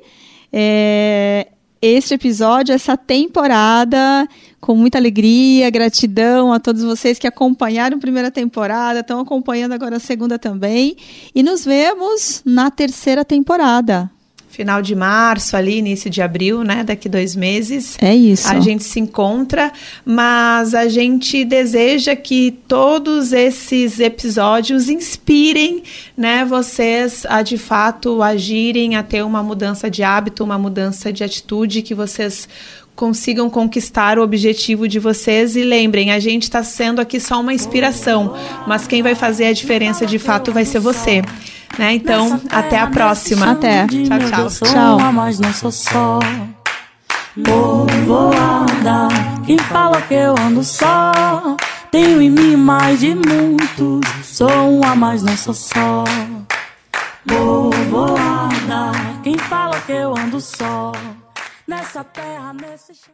É, 0.50 1.48
este 1.82 2.14
episódio, 2.14 2.74
essa 2.74 2.96
temporada, 2.96 4.26
com 4.58 4.74
muita 4.74 4.96
alegria, 4.96 5.68
gratidão 5.68 6.52
a 6.52 6.58
todos 6.58 6.82
vocês 6.82 7.18
que 7.18 7.26
acompanharam 7.26 7.98
a 7.98 8.00
primeira 8.00 8.30
temporada, 8.30 9.00
estão 9.00 9.20
acompanhando 9.20 9.72
agora 9.72 9.96
a 9.96 10.00
segunda 10.00 10.38
também. 10.38 10.96
E 11.34 11.42
nos 11.42 11.64
vemos 11.64 12.42
na 12.44 12.70
terceira 12.70 13.22
temporada 13.22 14.10
final 14.60 14.82
de 14.82 14.94
março, 14.94 15.56
ali, 15.56 15.78
início 15.78 16.10
de 16.10 16.20
abril, 16.20 16.62
né? 16.62 16.84
Daqui 16.84 17.08
dois 17.08 17.34
meses. 17.34 17.96
É 17.98 18.14
isso. 18.14 18.46
A 18.46 18.60
gente 18.60 18.84
se 18.84 19.00
encontra, 19.00 19.72
mas 20.04 20.74
a 20.74 20.86
gente 20.86 21.46
deseja 21.46 22.14
que 22.14 22.58
todos 22.68 23.32
esses 23.32 23.98
episódios 23.98 24.90
inspirem, 24.90 25.82
né? 26.14 26.44
Vocês 26.44 27.24
a 27.26 27.40
de 27.40 27.56
fato 27.56 28.22
agirem, 28.22 28.96
a 28.96 29.02
ter 29.02 29.24
uma 29.24 29.42
mudança 29.42 29.88
de 29.88 30.02
hábito, 30.02 30.44
uma 30.44 30.58
mudança 30.58 31.10
de 31.10 31.24
atitude, 31.24 31.80
que 31.80 31.94
vocês 31.94 32.46
consigam 33.00 33.48
conquistar 33.48 34.18
o 34.18 34.22
objetivo 34.22 34.86
de 34.86 34.98
vocês 34.98 35.56
e 35.56 35.62
lembrem, 35.62 36.12
a 36.12 36.20
gente 36.20 36.42
está 36.42 36.62
sendo 36.62 37.00
aqui 37.00 37.18
só 37.18 37.40
uma 37.40 37.54
inspiração, 37.54 38.34
mas 38.66 38.86
quem 38.86 39.02
vai 39.02 39.14
fazer 39.14 39.46
a 39.46 39.54
diferença 39.54 40.04
de 40.04 40.18
fato 40.18 40.52
vai 40.52 40.66
ser 40.66 40.80
você. 40.80 41.22
Né? 41.78 41.94
Então, 41.94 42.38
até 42.50 42.78
a 42.78 42.86
próxima. 42.88 43.52
Até. 43.52 43.86
Tchau, 43.86 44.18
tchau. 44.28 44.70
Tchau. 44.70 45.12
Mas 45.14 45.40
não 45.40 45.50
sou 45.50 45.72
só. 45.72 46.18
Andar. 48.68 49.08
Quem 49.46 49.56
fala 49.56 50.02
que 50.02 50.12
eu 50.12 50.34
ando 50.38 50.62
só? 50.62 51.56
Tenho 51.90 52.20
em 52.20 52.28
mim 52.28 52.54
mais 52.54 53.00
de 53.00 53.14
muitos. 53.14 54.06
Sou 54.24 54.50
um 54.50 54.84
a 54.84 54.94
mais, 54.94 55.22
não 55.22 55.36
sou 55.38 55.54
só. 55.54 56.04
Andar. 57.30 59.22
Quem 59.22 59.38
fala 59.38 59.80
que 59.86 59.92
eu 59.92 60.14
ando 60.18 60.38
só? 60.38 60.92
Nessa 61.70 62.02
terra, 62.02 62.52
nesse 62.52 62.92
chão. 62.92 63.08